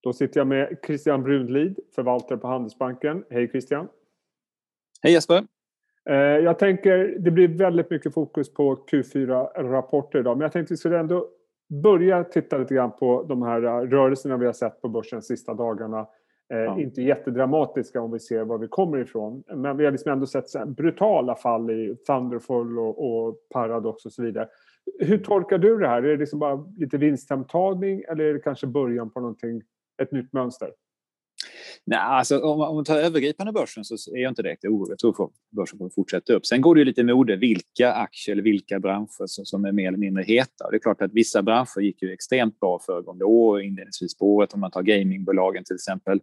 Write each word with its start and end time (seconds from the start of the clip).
Då 0.00 0.12
sitter 0.12 0.40
jag 0.40 0.46
med 0.46 0.78
Christian 0.86 1.22
Brunlid, 1.22 1.78
förvaltare 1.94 2.38
på 2.38 2.46
Handelsbanken. 2.46 3.24
Hej 3.30 3.48
Christian! 3.48 3.88
Hej 5.02 5.12
Jesper! 5.12 5.44
Eh, 6.10 6.16
jag 6.16 6.58
tänker, 6.58 7.16
det 7.18 7.30
blir 7.30 7.48
väldigt 7.48 7.90
mycket 7.90 8.14
fokus 8.14 8.54
på 8.54 8.74
Q4-rapporter 8.74 10.18
idag, 10.18 10.36
men 10.36 10.42
jag 10.42 10.52
tänkte 10.52 10.72
att 10.72 10.76
vi 10.76 10.76
skulle 10.76 10.98
ändå 10.98 11.28
börja 11.82 12.24
titta 12.24 12.58
lite 12.58 12.74
grann 12.74 12.92
på 12.92 13.22
de 13.28 13.42
här 13.42 13.60
rörelserna 13.86 14.36
vi 14.36 14.46
har 14.46 14.52
sett 14.52 14.82
på 14.82 14.88
börsen 14.88 15.18
de 15.18 15.22
sista 15.22 15.54
dagarna. 15.54 16.06
Eh, 16.52 16.58
ja. 16.58 16.80
Inte 16.80 17.02
jättedramatiska 17.02 18.00
om 18.00 18.12
vi 18.12 18.18
ser 18.18 18.44
var 18.44 18.58
vi 18.58 18.68
kommer 18.68 18.98
ifrån, 18.98 19.42
men 19.56 19.76
vi 19.76 19.84
har 19.84 19.92
liksom 19.92 20.12
ändå 20.12 20.26
sett 20.26 20.68
brutala 20.68 21.36
fall 21.36 21.70
i 21.70 21.96
Thunderful 22.06 22.78
och, 22.78 23.26
och 23.26 23.36
Paradox 23.54 24.06
och 24.06 24.12
så 24.12 24.22
vidare. 24.22 24.48
Hur 24.98 25.18
tolkar 25.18 25.58
du 25.58 25.78
det 25.78 25.88
här? 25.88 26.02
Är 26.02 26.10
det 26.10 26.16
liksom 26.16 26.38
bara 26.38 26.64
lite 26.76 26.98
vinsthemtagning 26.98 28.02
eller 28.08 28.24
är 28.24 28.34
det 28.34 28.40
kanske 28.40 28.66
början 28.66 29.10
på 29.10 29.20
någonting, 29.20 29.62
ett 30.02 30.12
nytt 30.12 30.32
mönster? 30.32 30.70
Nej, 31.84 31.98
alltså, 31.98 32.38
om, 32.38 32.60
om 32.60 32.74
man 32.74 32.84
tar 32.84 32.98
övergripande 32.98 33.52
börsen 33.52 33.84
så 33.84 34.16
är 34.16 34.20
jag 34.20 34.30
inte 34.30 34.42
direkt 34.42 34.64
orolig. 34.64 34.92
Jag 34.92 34.98
tror 34.98 35.24
att 35.24 35.30
börsen 35.50 35.78
kommer 35.78 35.90
fortsätta 35.90 36.32
upp. 36.32 36.46
Sen 36.46 36.60
går 36.60 36.74
det 36.74 36.78
ju 36.78 36.84
lite 36.84 37.04
mode 37.04 37.36
vilka 37.36 37.92
aktier 37.92 38.32
eller 38.32 38.42
vilka 38.42 38.80
branscher 38.80 39.26
som, 39.26 39.44
som 39.44 39.64
är 39.64 39.72
mer 39.72 39.88
eller 39.88 39.98
mindre 39.98 40.22
heta. 40.22 40.70
Det 40.70 40.76
är 40.76 40.78
klart 40.78 41.02
att 41.02 41.12
vissa 41.12 41.42
branscher 41.42 41.80
gick 41.80 42.02
ju 42.02 42.12
extremt 42.12 42.60
bra 42.60 42.80
föregående 42.86 43.24
år, 43.24 43.62
inledningsvis 43.62 44.18
på 44.18 44.34
året. 44.34 44.54
Om 44.54 44.60
man 44.60 44.70
tar 44.70 44.82
gamingbolagen 44.82 45.64
till 45.64 45.74
exempel. 45.74 46.20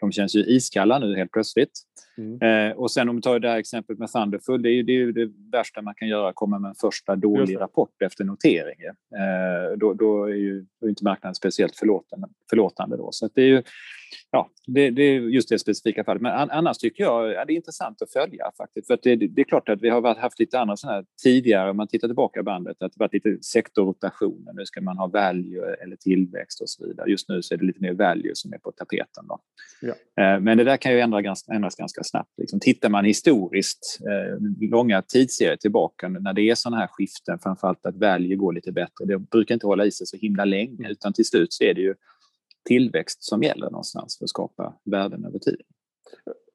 De 0.00 0.12
känns 0.12 0.34
ju 0.34 0.44
iskalla 0.44 0.98
nu 0.98 1.16
helt 1.16 1.32
plötsligt. 1.32 1.80
Mm. 2.18 2.70
Eh, 2.70 2.76
och 2.76 2.90
sen 2.90 3.08
om 3.08 3.16
vi 3.16 3.22
tar 3.22 3.38
det 3.38 3.48
här 3.48 3.58
exemplet 3.58 3.98
med 3.98 4.12
Thunderful, 4.12 4.62
det 4.62 4.68
är 4.68 4.72
ju 4.72 4.82
det, 4.82 4.92
är 4.92 5.12
det 5.12 5.32
värsta 5.52 5.82
man 5.82 5.94
kan 5.94 6.08
göra, 6.08 6.32
komma 6.32 6.58
med 6.58 6.68
en 6.68 6.74
första 6.74 7.16
dålig 7.16 7.60
rapport 7.60 8.02
efter 8.02 8.24
notering. 8.24 8.80
Eh, 8.84 9.78
då, 9.78 9.94
då, 9.94 10.24
är 10.24 10.34
ju 10.34 10.66
inte 10.84 11.04
marknaden 11.04 11.34
speciellt 11.34 11.76
förlåtande, 11.76 12.28
förlåtande 12.50 12.96
då. 12.96 13.08
Så 13.12 13.28
det 13.34 13.42
är 13.42 13.46
ju 13.46 13.62
ja, 14.30 14.50
det, 14.66 14.90
det, 14.90 15.02
är 15.02 15.20
just 15.20 15.48
det 15.48 15.58
specifika 15.58 16.04
fallet. 16.04 16.22
Men 16.22 16.50
annars 16.50 16.78
tycker 16.78 17.04
jag 17.04 17.32
ja, 17.32 17.44
det 17.44 17.52
är 17.52 17.56
intressant 17.56 18.02
att 18.02 18.12
följa 18.12 18.50
faktiskt. 18.56 18.86
För 18.86 18.98
det, 19.02 19.16
det, 19.16 19.40
är 19.40 19.44
klart 19.44 19.68
att 19.68 19.82
vi 19.82 19.88
har 19.88 20.14
haft 20.14 20.40
lite 20.40 20.58
andra 20.60 20.76
sådana 20.76 20.96
här 20.96 21.04
tidigare, 21.22 21.70
om 21.70 21.76
man 21.76 21.88
tittar 21.88 22.08
tillbaka 22.08 22.42
bandet, 22.42 22.82
att 22.82 22.92
det 22.92 23.00
varit 23.00 23.14
lite 23.14 23.42
sektorrotationer. 23.42 24.52
Nu 24.52 24.66
ska 24.66 24.80
man 24.80 24.98
ha 24.98 25.06
value 25.06 25.74
eller 25.82 25.96
tillväxt 25.96 26.60
och 26.60 26.68
så 26.68 26.86
vidare. 26.86 27.10
Just 27.10 27.28
nu 27.28 27.42
så 27.42 27.54
är 27.54 27.58
det 27.58 27.64
lite 27.64 27.80
mer 27.82 27.92
value 27.92 28.34
som 28.34 28.52
är 28.52 28.58
på 28.58 28.72
tapeten. 28.72 29.26
Då. 29.28 29.40
Ja. 29.80 29.94
Eh, 30.22 30.40
men 30.40 30.58
det 30.58 30.64
där 30.64 30.76
kan 30.76 30.92
ju 30.92 31.00
ändras, 31.00 31.48
ändras 31.48 31.76
ganska 31.76 32.03
snabbt. 32.04 32.30
Liksom. 32.36 32.60
Tittar 32.60 32.88
man 32.88 33.04
historiskt, 33.04 33.98
eh, 34.00 34.68
långa 34.70 35.02
tidsserier 35.02 35.56
tillbaka, 35.56 36.08
när 36.08 36.32
det 36.32 36.50
är 36.50 36.54
sådana 36.54 36.76
här 36.76 36.86
skiften, 36.86 37.38
framförallt 37.38 37.86
att 37.86 37.96
value 37.96 38.36
går 38.36 38.52
lite 38.52 38.72
bättre, 38.72 39.04
det 39.04 39.18
brukar 39.18 39.54
inte 39.54 39.66
hålla 39.66 39.84
i 39.84 39.90
sig 39.90 40.06
så 40.06 40.16
himla 40.16 40.44
länge, 40.44 40.90
utan 40.90 41.12
till 41.12 41.24
slut 41.24 41.52
så 41.52 41.64
är 41.64 41.74
det 41.74 41.80
ju 41.80 41.94
tillväxt 42.64 43.24
som 43.24 43.42
gäller 43.42 43.70
någonstans 43.70 44.18
för 44.18 44.24
att 44.24 44.28
skapa 44.28 44.74
värden 44.84 45.24
över 45.24 45.38
tid. 45.38 45.60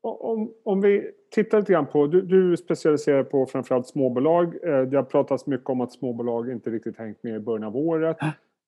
Om, 0.02 0.54
om 0.64 0.82
vi 0.82 1.12
tittar 1.32 1.60
lite 1.60 1.74
grann 1.74 1.88
på, 1.88 2.08
du, 2.08 2.22
du 2.22 2.58
specialiserar 2.58 3.24
på 3.24 3.46
framförallt 3.46 3.88
småbolag. 3.88 4.46
Eh, 4.46 4.82
det 4.82 4.98
har 4.98 5.04
pratats 5.04 5.48
mycket 5.48 5.70
om 5.70 5.82
att 5.82 5.92
småbolag 5.92 6.52
inte 6.52 6.70
riktigt 6.70 6.98
hängt 6.98 7.24
med 7.24 7.36
i 7.36 7.40
början 7.40 7.64
av 7.64 7.78
året. 7.78 8.18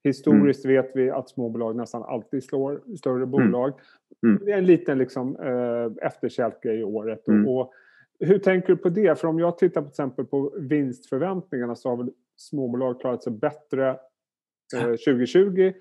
Historiskt 0.04 0.66
mm. 0.66 0.76
vet 0.76 0.92
vi 0.96 1.10
att 1.10 1.30
småbolag 1.30 1.76
nästan 1.76 2.04
alltid 2.04 2.44
slår 2.44 2.82
större 2.98 3.16
mm. 3.16 3.32
bolag. 3.32 3.74
Mm. 4.24 4.46
Det 4.46 4.52
är 4.52 4.58
en 4.58 4.66
liten 4.66 4.98
liksom, 4.98 5.36
eh, 5.36 6.06
efterkälke 6.08 6.74
i 6.74 6.84
året. 6.84 7.28
Mm. 7.28 7.48
Och, 7.48 7.62
och, 7.62 7.74
hur 8.20 8.38
tänker 8.38 8.68
du 8.68 8.78
på 8.78 8.90
det? 8.90 9.20
För 9.20 9.28
om 9.28 9.40
jag 9.40 9.58
tittar 9.58 9.82
till 9.82 9.90
exempel 9.90 10.26
på 10.26 10.54
vinstförväntningarna 10.58 11.76
så 11.76 11.90
har 11.90 11.98
väl 11.98 12.12
småbolag 12.38 13.02
klarat 13.02 13.24
sig 13.24 13.34
bättre 13.34 13.90
eh, 14.76 14.82
2020 14.82 15.74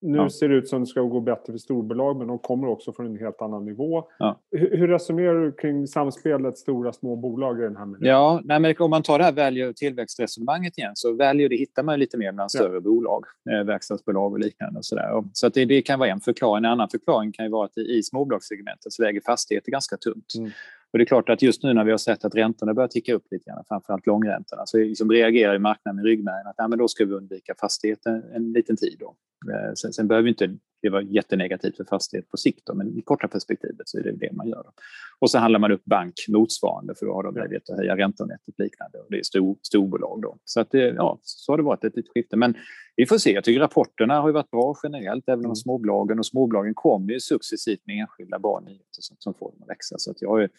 nu 0.00 0.18
ja. 0.18 0.30
ser 0.30 0.48
det 0.48 0.54
ut 0.54 0.68
som 0.68 0.80
det 0.80 0.86
ska 0.86 1.00
gå 1.00 1.20
bättre 1.20 1.52
för 1.52 1.58
storbolag 1.58 2.16
men 2.16 2.26
de 2.26 2.38
kommer 2.38 2.68
också 2.68 2.92
från 2.92 3.06
en 3.06 3.16
helt 3.16 3.42
annan 3.42 3.64
nivå. 3.64 4.04
Ja. 4.18 4.40
Hur, 4.50 4.76
hur, 4.76 4.88
resonerar 4.88 5.44
du 5.44 5.52
kring 5.52 5.86
samspelet 5.86 6.58
stora 6.58 6.92
små 6.92 7.16
bolag 7.16 7.60
i 7.60 7.62
den 7.62 7.76
här 7.76 7.86
miljön? 7.86 8.10
Ja, 8.10 8.40
nej, 8.44 8.60
men 8.60 8.74
om 8.78 8.90
man 8.90 9.02
tar 9.02 9.18
det 9.18 9.24
här 9.24 9.32
value 9.32 9.68
och 9.68 9.76
tillväxtresonemanget 9.76 10.78
igen 10.78 10.92
så 10.94 11.16
value 11.16 11.48
det 11.48 11.56
hittar 11.56 11.82
man 11.82 11.98
lite 11.98 12.16
mer 12.16 12.32
bland 12.32 12.50
större 12.50 12.74
ja. 12.74 12.80
bolag, 12.80 13.24
eh, 13.50 13.66
verkstadsbolag 13.66 14.32
och 14.32 14.38
liknande. 14.38 14.78
Och 14.78 14.84
så 14.84 14.94
där. 14.94 15.24
så 15.32 15.46
att 15.46 15.54
det, 15.54 15.64
det, 15.64 15.82
kan 15.82 15.98
vara 15.98 16.10
en 16.10 16.20
förklaring. 16.20 16.64
En 16.64 16.70
annan 16.70 16.88
förklaring 16.88 17.32
kan 17.32 17.44
ju 17.44 17.50
vara 17.50 17.64
att 17.64 17.78
i, 17.78 17.80
i 17.80 18.02
småbolagssegmentet 18.02 18.92
så 18.92 19.02
väger 19.02 19.20
fastigheter 19.20 19.70
ganska 19.70 19.96
tungt. 19.96 20.34
Mm. 20.38 20.50
Och 20.92 20.98
det 20.98 21.02
är 21.02 21.06
klart 21.06 21.28
att 21.28 21.42
just 21.42 21.62
nu 21.62 21.74
när 21.74 21.84
vi 21.84 21.90
har 21.90 21.98
sett 21.98 22.24
att 22.24 22.34
räntorna 22.34 22.74
börjar 22.74 22.88
ticka 22.88 23.14
upp 23.14 23.24
lite 23.30 23.50
grann, 23.50 23.64
framförallt 23.68 24.06
långräntorna, 24.06 24.62
så 24.66 24.78
liksom 24.78 25.10
reagerar 25.10 25.58
marknaden 25.58 25.96
med 25.96 26.04
ryggmärgen 26.04 26.46
att 26.46 26.54
ja, 26.56 26.68
men 26.68 26.78
då 26.78 26.88
ska 26.88 27.04
vi 27.04 27.12
undvika 27.12 27.54
fastigheten 27.60 28.22
en 28.34 28.52
liten 28.52 28.76
tid. 28.76 28.96
Då. 28.98 29.16
Eh, 29.52 29.72
sen, 29.74 29.92
sen 29.92 30.08
behöver 30.08 30.28
inte 30.28 30.56
det 30.82 30.88
vara 30.88 31.02
jättenegativt 31.02 31.76
för 31.76 31.84
fastighet 31.84 32.28
på 32.30 32.36
sikt, 32.36 32.66
då, 32.66 32.74
men 32.74 32.98
i 32.98 33.02
korta 33.02 33.28
perspektivet 33.28 33.88
så 33.88 33.98
är 33.98 34.02
det 34.02 34.12
det 34.12 34.32
man 34.32 34.48
gör. 34.48 34.62
Då. 34.62 34.72
Och 35.18 35.30
så 35.30 35.38
handlar 35.38 35.60
man 35.60 35.72
upp 35.72 35.84
bank 35.84 36.14
motsvarande 36.28 36.94
för 36.94 37.06
då 37.06 37.12
har 37.12 37.22
de 37.22 37.34
möjlighet 37.34 37.70
att 37.70 37.76
höja 37.76 37.96
räntenettot 37.96 38.58
liknande 38.58 38.98
och 38.98 39.06
det 39.10 39.18
är 39.18 39.22
stor, 39.22 39.56
storbolag. 39.62 40.22
Då. 40.22 40.38
Så, 40.44 40.60
att 40.60 40.70
det, 40.70 40.78
ja, 40.78 41.18
så 41.22 41.52
har 41.52 41.56
det 41.56 41.62
varit 41.62 41.84
ett 41.84 41.96
litet 41.96 42.12
skifte. 42.14 42.36
Men 42.36 42.54
vi 42.96 43.06
får 43.06 43.18
se. 43.18 43.32
Jag 43.32 43.44
tycker 43.44 43.60
rapporterna 43.60 44.20
har 44.20 44.32
varit 44.32 44.50
bra 44.50 44.76
generellt, 44.82 45.28
även 45.28 45.38
om 45.38 45.44
mm. 45.44 45.56
småbolagen 45.56 46.18
och 46.18 46.26
småbolagen 46.26 46.74
kommer 46.74 47.12
ju 47.12 47.20
successivt 47.20 47.80
med 47.84 48.00
enskilda 48.00 48.38
bra 48.38 48.60
nyheter 48.60 48.98
som, 49.00 49.16
som 49.18 49.34
får 49.34 49.50
dem 49.50 49.62
att 49.62 49.68
växa. 49.68 49.98
Så 49.98 50.10
att 50.10 50.22
jag 50.22 50.42
är 50.42 50.50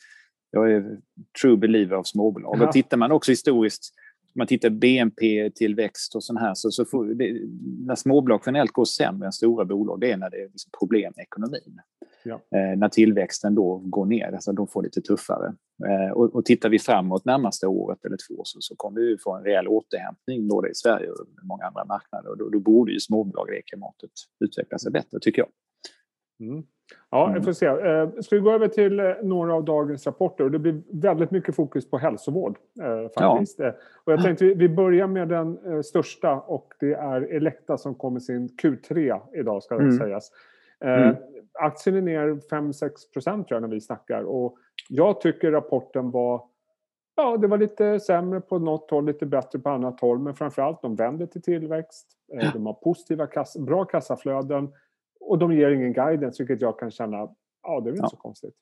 jag 0.52 0.72
är 0.72 0.98
true 1.42 1.58
believer 1.58 1.96
av 1.96 2.04
småbolag. 2.04 2.58
Ja. 2.60 2.68
Och 2.68 2.72
tittar 2.72 2.98
man 2.98 3.12
också 3.12 3.32
historiskt, 3.32 3.94
man 4.34 4.48
tittar 4.48 4.70
BNP-tillväxt 4.70 6.16
och 6.16 6.24
sånt 6.24 6.40
här, 6.40 6.54
så, 6.54 6.72
så 6.72 6.86
får, 6.86 7.06
det, 7.06 7.42
när 7.86 7.96
småbolag 7.96 8.42
generellt 8.46 8.72
går 8.72 8.86
sämre 8.86 9.26
än 9.26 9.32
stora 9.32 9.66
bolag, 9.66 10.00
det 10.00 10.12
är 10.12 10.18
när 10.18 10.30
det 10.30 10.38
är 10.38 10.48
liksom 10.48 10.72
problem 10.80 11.14
med 11.16 11.24
ekonomin. 11.24 11.80
Ja. 12.24 12.34
Eh, 12.34 12.78
när 12.78 12.90
tillväxten 12.90 13.56
då 13.56 13.78
går 13.78 14.06
ner, 14.06 14.32
alltså 14.32 14.52
de 14.52 14.68
får 14.68 14.84
lite 14.84 15.02
tuffare. 15.02 15.54
Eh, 15.88 16.12
och, 16.12 16.36
och 16.36 16.46
tittar 16.46 16.70
vi 16.70 16.80
framåt 16.80 17.26
närmaste 17.26 17.68
året 17.68 18.06
eller 18.06 18.18
två 18.28 18.42
så, 18.44 18.58
så 18.62 18.76
kommer 18.76 19.02
vi 19.02 19.18
få 19.18 19.36
en 19.36 19.44
rejäl 19.44 19.68
återhämtning 19.68 20.48
både 20.48 20.70
i 20.70 20.76
Sverige 20.76 21.10
och 21.10 21.26
många 21.44 21.66
andra 21.66 21.86
marknader. 21.86 22.30
Och 22.30 22.38
då, 22.38 22.50
då 22.50 22.60
borde 22.60 22.92
ju 22.92 23.00
småbolag 23.00 23.50
i 23.50 23.52
det 23.56 23.62
klimatet 23.62 24.12
utveckla 24.40 24.80
sig 24.80 24.92
bättre, 24.92 25.20
tycker 25.22 25.42
jag. 25.42 25.50
Mm. 26.40 26.64
Ja, 27.10 27.26
vi 27.26 27.32
mm. 27.32 27.44
får 27.44 27.54
se. 27.54 27.66
Eh, 27.66 28.10
ska 28.22 28.36
vi 28.36 28.42
gå 28.42 28.52
över 28.52 28.68
till 28.68 29.00
eh, 29.00 29.06
några 29.24 29.54
av 29.54 29.64
dagens 29.66 30.06
rapporter? 30.06 30.50
Det 30.50 30.60
blir 30.60 30.82
väldigt 30.92 31.32
mycket 31.32 31.56
fokus 31.56 31.90
på 31.90 31.98
hälsovård. 31.98 32.58
Eh, 32.82 33.24
faktiskt. 33.24 33.60
Ja. 33.60 33.74
Och 34.04 34.14
jag 34.14 34.24
tänkte 34.24 34.46
vi 34.46 34.70
börjar 34.70 35.08
med 35.08 35.28
den 35.28 35.84
största 35.84 36.34
och 36.36 36.74
det 36.80 36.94
är 36.94 37.22
Elekta 37.22 37.78
som 37.78 37.96
kommer 37.96 38.20
sin 38.20 38.48
Q3 38.48 39.20
idag 39.34 39.64
ska 39.64 39.76
det 39.76 39.84
mm. 39.84 39.98
sägas. 39.98 40.32
Mm. 40.86 41.16
Aktien 41.60 41.96
är 41.96 42.02
ner 42.02 42.28
5-6 42.52 42.90
procent 43.14 43.48
tror 43.48 43.56
jag 43.56 43.70
när 43.70 43.76
vi 43.76 43.82
snackar 43.82 44.24
och 44.24 44.58
jag 44.90 45.22
tycker 45.22 45.52
rapporten 45.52 46.12
var 46.12 46.42
Ja, 47.16 47.38
det 47.38 47.48
var 47.48 47.58
lite 47.58 48.00
sämre 48.00 48.42
på 48.42 48.60
något 48.60 48.92
håll, 48.92 49.06
lite 49.06 49.26
bättre 49.26 49.60
på 49.60 49.70
annat 49.70 50.00
håll. 50.00 50.20
Men 50.20 50.36
framförallt, 50.36 50.82
de 50.82 50.96
vänder 50.96 51.26
till 51.26 51.42
tillväxt. 51.42 52.08
De 52.54 52.66
har 52.66 52.74
positiva, 52.74 53.28
kassa, 53.28 53.60
bra 53.60 53.86
kassaflöden. 53.86 54.70
Och 55.30 55.40
de 55.40 55.54
ger 55.54 55.72
ingen 55.72 55.94
guidance, 55.94 56.44
vilket 56.44 56.62
jag 56.62 56.80
kan 56.80 56.92
känna, 56.92 57.18
ja 57.64 57.80
det 57.80 57.90
är 57.90 57.92
väl 57.92 57.94
inte 57.94 58.04
ja. 58.04 58.10
så 58.10 58.18
konstigt. 58.18 58.56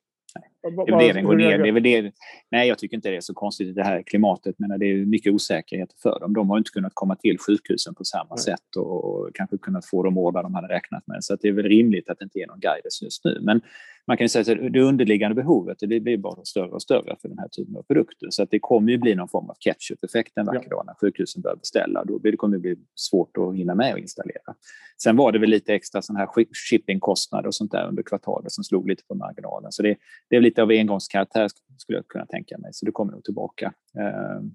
Det 0.61 0.93
är 0.93 0.99
det 0.99 1.13
den 1.13 1.25
går 1.25 1.35
ner. 1.35 1.57
Det 1.57 1.69
är 1.69 1.71
väl 1.71 1.83
det. 1.83 2.11
Nej, 2.51 2.67
jag 2.67 2.77
tycker 2.79 2.95
inte 2.95 3.09
det 3.09 3.15
är 3.15 3.21
så 3.21 3.33
konstigt 3.33 3.67
i 3.67 3.71
det 3.71 3.83
här 3.83 4.03
klimatet. 4.03 4.55
Men 4.57 4.79
det 4.79 4.85
är 4.85 5.05
mycket 5.05 5.33
osäkerhet 5.33 5.89
för 6.03 6.19
dem. 6.19 6.33
De 6.33 6.49
har 6.49 6.57
inte 6.57 6.71
kunnat 6.71 6.91
komma 6.95 7.15
till 7.15 7.37
sjukhusen 7.39 7.95
på 7.95 8.03
samma 8.03 8.35
Nej. 8.35 8.43
sätt 8.43 8.75
och 8.77 9.29
kanske 9.33 9.57
kunnat 9.57 9.85
få 9.85 10.03
de 10.03 10.17
order 10.17 10.43
de 10.43 10.55
hade 10.55 10.67
räknat 10.67 11.07
med. 11.07 11.23
Så 11.23 11.35
det 11.35 11.47
är 11.47 11.51
väl 11.51 11.65
rimligt 11.65 12.09
att 12.09 12.19
det 12.19 12.23
inte 12.23 12.39
är 12.39 12.47
någon 12.47 12.59
guidance 12.59 13.05
just 13.05 13.25
nu. 13.25 13.39
Men 13.41 13.61
man 14.07 14.17
kan 14.17 14.25
ju 14.25 14.29
säga 14.29 14.65
att 14.65 14.73
det 14.73 14.81
underliggande 14.81 15.35
behovet 15.35 15.77
det 15.79 15.99
blir 15.99 16.17
bara 16.17 16.45
större 16.45 16.69
och 16.71 16.81
större 16.81 17.15
för 17.21 17.29
den 17.29 17.39
här 17.39 17.47
typen 17.47 17.75
av 17.75 17.83
produkter. 17.83 18.27
Så 18.29 18.43
att 18.43 18.51
det 18.51 18.59
kommer 18.59 18.91
ju 18.91 18.97
bli 18.97 19.15
någon 19.15 19.29
form 19.29 19.49
av 19.49 19.55
catch-up-effekt 19.59 20.37
en 20.37 20.45
vacker 20.45 20.67
ja. 20.69 20.75
dag 20.75 20.83
när 20.85 20.93
sjukhusen 20.93 21.41
börjar 21.41 21.55
beställa. 21.55 22.05
Då 22.05 22.19
kommer 22.37 22.57
det 22.57 22.61
bli 22.61 22.75
svårt 22.95 23.37
att 23.37 23.55
hinna 23.55 23.75
med 23.75 23.93
och 23.93 23.99
installera. 23.99 24.55
Sen 25.03 25.15
var 25.15 25.31
det 25.31 25.39
väl 25.39 25.49
lite 25.49 25.73
extra 25.73 26.01
sån 26.01 26.15
här 26.15 26.27
shippingkostnader 26.69 27.47
och 27.47 27.55
sånt 27.55 27.71
där 27.71 27.87
under 27.87 28.03
kvartalet 28.03 28.51
som 28.51 28.63
slog 28.63 28.89
lite 28.89 29.03
på 29.07 29.15
marginalen. 29.15 29.71
Så 29.71 29.83
det, 29.83 29.95
det 30.29 30.35
är 30.35 30.41
lite 30.41 30.61
av 30.61 30.69
engångskaraktär 30.69 31.47
skulle 31.77 31.97
jag 31.97 32.07
kunna 32.07 32.25
tänka 32.25 32.57
mig. 32.57 32.73
Så 32.73 32.85
det 32.85 32.91
kommer 32.91 33.11
nog 33.11 33.23
tillbaka. 33.23 33.73
Ehm, 33.99 34.51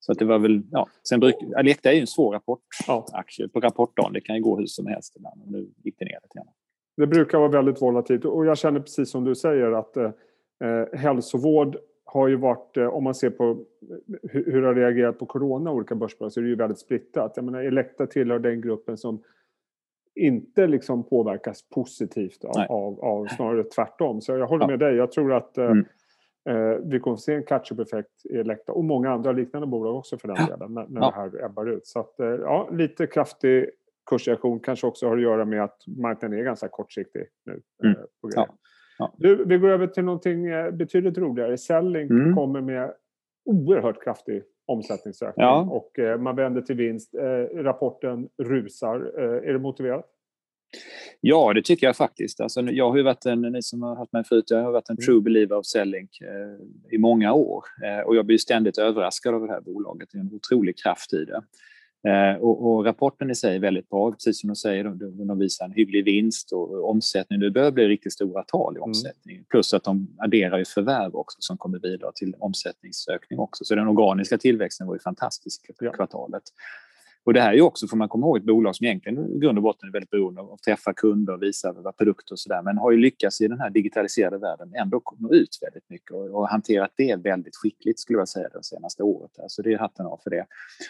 så 0.00 0.12
att 0.12 0.18
det 0.18 0.24
var 0.24 0.38
väl, 0.38 0.62
ja. 0.70 0.88
Sen 1.08 1.20
bruk, 1.20 1.34
Alekta 1.56 1.90
är 1.90 1.94
ju 1.94 2.00
en 2.00 2.06
svår 2.06 2.32
rapportaktie 2.32 3.44
ja. 3.44 3.48
på 3.52 3.60
rapportdagen. 3.60 4.12
Det 4.12 4.20
kan 4.20 4.36
ju 4.36 4.42
gå 4.42 4.58
hur 4.58 4.66
som 4.66 4.86
helst 4.86 5.16
ibland. 5.16 5.42
Nu 5.46 5.70
gick 5.84 5.98
det 5.98 6.04
ner 6.04 6.18
lite 6.22 6.34
grann. 6.38 6.46
Det 6.96 7.06
brukar 7.06 7.38
vara 7.38 7.48
väldigt 7.48 7.82
volatilt 7.82 8.24
och 8.24 8.46
jag 8.46 8.58
känner 8.58 8.80
precis 8.80 9.10
som 9.10 9.24
du 9.24 9.34
säger 9.34 9.72
att 9.72 9.96
eh, 9.96 10.10
eh 10.64 10.98
hälsovård 10.98 11.76
har 12.04 12.28
ju 12.28 12.36
varit, 12.36 12.76
eh, 12.76 12.86
om 12.86 13.04
man 13.04 13.14
ser 13.14 13.30
på 13.30 13.64
hur, 14.22 14.52
hur 14.52 14.62
det 14.62 14.66
har 14.66 14.74
reagerat 14.74 15.18
på 15.18 15.26
corona 15.26 15.72
olika 15.72 15.94
börsbolag 15.94 16.32
så 16.32 16.40
är 16.40 16.44
det 16.44 16.50
ju 16.50 16.56
väldigt 16.56 16.78
splittrat. 16.78 17.32
Jag 17.36 17.44
menar 17.44 17.62
Elekta 17.62 18.06
tillhör 18.06 18.38
den 18.38 18.60
gruppen 18.60 18.96
som 18.96 19.22
inte 20.16 20.66
liksom 20.66 21.08
påverkas 21.08 21.68
positivt 21.68 22.44
av, 22.44 22.56
av, 22.68 23.04
av, 23.04 23.26
snarare 23.26 23.64
tvärtom. 23.64 24.20
Så 24.20 24.32
jag 24.32 24.46
håller 24.46 24.64
ja. 24.64 24.68
med 24.68 24.78
dig. 24.78 24.94
Jag 24.94 25.12
tror 25.12 25.32
att 25.32 25.58
eh, 25.58 25.64
mm. 25.64 25.86
eh, 26.48 26.78
vi 26.84 27.00
kommer 27.00 27.14
att 27.14 27.20
se 27.20 27.34
en 27.34 27.42
catch-up-effekt 27.42 28.26
i 28.30 28.36
Elekta 28.36 28.72
och 28.72 28.84
många 28.84 29.10
andra 29.10 29.32
liknande 29.32 29.66
bolag 29.66 29.96
också 29.96 30.18
för 30.18 30.28
den 30.28 30.46
delen 30.46 30.74
när, 30.74 30.86
när 30.88 31.00
ja. 31.00 31.10
det 31.10 31.16
här 31.16 31.44
ebbar 31.44 31.66
ut. 31.66 31.86
Så 31.86 32.00
att, 32.00 32.20
eh, 32.20 32.26
ja, 32.26 32.68
lite 32.72 33.06
kraftig 33.06 33.70
kursreaktion 34.10 34.60
kanske 34.60 34.86
också 34.86 35.08
har 35.08 35.16
att 35.16 35.22
göra 35.22 35.44
med 35.44 35.64
att 35.64 35.76
marknaden 35.86 36.38
är 36.38 36.44
ganska 36.44 36.68
kortsiktig 36.68 37.22
nu. 37.44 37.60
Mm. 37.84 37.96
På 38.20 38.30
ja. 38.34 38.48
Ja. 38.98 39.14
Du, 39.18 39.44
vi 39.44 39.58
går 39.58 39.68
över 39.68 39.86
till 39.86 40.04
någonting 40.04 40.44
betydligt 40.72 41.18
roligare. 41.18 41.58
Selling 41.58 42.10
mm. 42.10 42.34
kommer 42.34 42.60
med 42.60 42.92
oerhört 43.44 44.04
kraftig 44.04 44.42
omsättningsökning 44.66 45.46
ja. 45.46 45.68
och 45.70 45.98
eh, 45.98 46.18
man 46.18 46.36
vänder 46.36 46.62
till 46.62 46.76
vinst. 46.76 47.14
Eh, 47.14 47.62
rapporten 47.62 48.28
rusar. 48.42 49.12
Eh, 49.18 49.48
är 49.48 49.52
det 49.52 49.58
motiverat? 49.58 50.06
Ja, 51.20 51.52
det 51.52 51.62
tycker 51.62 51.86
jag 51.86 51.96
faktiskt. 51.96 52.40
Alltså, 52.40 52.60
jag 52.60 52.90
har 52.90 53.02
varit 53.02 53.26
en, 53.26 53.42
ni 53.42 53.62
som 53.62 53.82
har 53.82 53.96
haft 53.96 54.12
mig 54.12 54.24
förut, 54.24 54.44
jag 54.48 54.62
har 54.62 54.72
varit 54.72 54.88
en 54.88 54.96
mm. 54.96 55.04
true 55.06 55.20
believer 55.20 55.56
of 55.56 55.66
Sellink 55.66 56.20
eh, 56.20 56.94
i 56.94 56.98
många 56.98 57.32
år. 57.32 57.64
Eh, 57.84 58.06
och 58.06 58.16
jag 58.16 58.26
blir 58.26 58.38
ständigt 58.38 58.78
överraskad 58.78 59.34
av 59.34 59.40
det 59.40 59.52
här 59.52 59.60
bolaget. 59.60 60.08
Det 60.12 60.18
är 60.18 60.20
en 60.20 60.32
otrolig 60.32 60.78
kraft 60.78 61.12
i 61.12 61.24
det. 61.24 61.42
Eh, 62.06 62.36
och, 62.36 62.66
och, 62.66 62.84
rapporten 62.84 63.30
i 63.30 63.34
sig 63.34 63.56
är 63.56 63.60
väldigt 63.60 63.90
bra, 63.90 64.12
precis 64.12 64.40
som 64.40 64.48
de 64.48 64.56
säger. 64.56 64.84
De, 64.84 65.26
de 65.26 65.38
visar 65.38 65.64
en 65.64 65.72
hygglig 65.72 66.04
vinst 66.04 66.52
och 66.52 66.90
omsättning. 66.90 67.40
Det 67.40 67.50
börjar 67.50 67.70
bli 67.70 67.88
riktigt 67.88 68.12
stora 68.12 68.42
tal 68.42 68.76
i 68.76 68.80
omsättning. 68.80 69.36
Mm. 69.36 69.46
Plus 69.50 69.74
att 69.74 69.84
de 69.84 70.08
adderar 70.18 70.58
ju 70.58 70.64
förvärv 70.64 71.16
också 71.16 71.36
som 71.40 71.56
kommer 71.56 71.78
bidra 71.78 72.12
till 72.12 72.34
omsättningsökning 72.38 73.38
också. 73.38 73.64
Så 73.64 73.74
den 73.74 73.88
organiska 73.88 74.38
tillväxten 74.38 74.86
var 74.86 74.94
ju 74.94 75.00
fantastisk 75.00 75.70
för 75.78 75.92
kvartalet. 75.92 76.42
Och 77.26 77.34
det 77.34 77.40
här 77.40 77.50
är 77.50 77.54
ju 77.54 77.62
också, 77.62 77.88
får 77.88 77.96
man 77.96 78.08
komma 78.08 78.26
ihåg, 78.26 78.36
ett 78.36 78.44
bolag 78.44 78.76
som 78.76 78.86
egentligen 78.86 79.36
i 79.36 79.38
grund 79.38 79.58
och 79.58 79.62
botten 79.62 79.88
är 79.88 79.92
väldigt 79.92 80.10
beroende 80.10 80.40
av 80.40 80.52
att 80.52 80.62
träffa 80.62 80.92
kunder 80.92 81.32
och 81.32 81.42
visa 81.42 81.92
produkter 81.98 82.32
och 82.32 82.38
sådär, 82.38 82.62
men 82.62 82.78
har 82.78 82.90
ju 82.90 82.98
lyckats 82.98 83.40
i 83.40 83.48
den 83.48 83.60
här 83.60 83.70
digitaliserade 83.70 84.38
världen 84.38 84.74
ändå 84.74 85.02
nå 85.18 85.32
ut 85.32 85.58
väldigt 85.62 85.90
mycket 85.90 86.10
och, 86.10 86.30
och 86.30 86.48
hanterat 86.48 86.90
det 86.96 87.16
väldigt 87.16 87.56
skickligt 87.56 88.00
skulle 88.00 88.18
jag 88.18 88.28
säga 88.28 88.48
det 88.48 88.64
senaste 88.64 89.02
året. 89.02 89.30
Så 89.34 89.42
alltså 89.42 89.62
det 89.62 89.72
är 89.72 89.78
hatten 89.78 90.06
av 90.06 90.20
för 90.22 90.30
det. 90.30 90.46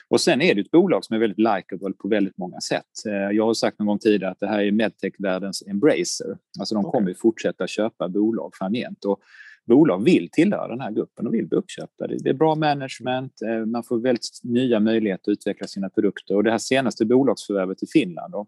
Och 0.08 0.20
sen 0.20 0.42
är 0.42 0.54
det 0.54 0.60
ett 0.60 0.70
bolag 0.70 1.04
som 1.04 1.16
är 1.16 1.20
väldigt 1.20 1.38
likeable 1.38 1.92
på 1.92 2.08
väldigt 2.08 2.38
många 2.38 2.60
sätt. 2.60 3.06
Eh, 3.06 3.36
jag 3.36 3.46
har 3.46 3.54
sagt 3.54 3.78
någon 3.78 3.86
gång 3.86 3.98
tidigare 3.98 4.32
att 4.32 4.40
det 4.40 4.46
här 4.46 4.60
är 4.60 4.72
medtech-världens 4.72 5.62
embracer. 5.66 6.38
Alltså 6.58 6.74
de 6.74 6.84
kommer 6.84 7.14
fortsätta 7.14 7.66
köpa 7.66 8.08
bolag 8.08 8.50
framgent. 8.54 9.04
Och 9.04 9.20
bolag 9.66 10.04
vill 10.04 10.28
tillhöra 10.32 10.68
den 10.68 10.80
här 10.80 10.90
gruppen 10.90 11.26
och 11.26 11.34
vill 11.34 11.46
bli 11.46 11.58
uppköpta. 11.58 12.06
Det 12.06 12.30
är 12.30 12.34
bra 12.34 12.54
management, 12.54 13.42
eh, 13.42 13.66
man 13.66 13.84
får 13.84 13.98
väldigt 13.98 14.40
nya 14.42 14.80
möjligheter 14.80 15.32
att 15.32 15.38
utveckla 15.38 15.66
sina 15.66 15.88
produkter 15.90 16.36
och 16.36 16.44
det 16.44 16.50
här 16.50 16.58
senaste 16.58 17.04
bolagsförvärvet 17.04 17.82
i 17.82 17.86
Finland 17.86 18.32
då, 18.32 18.46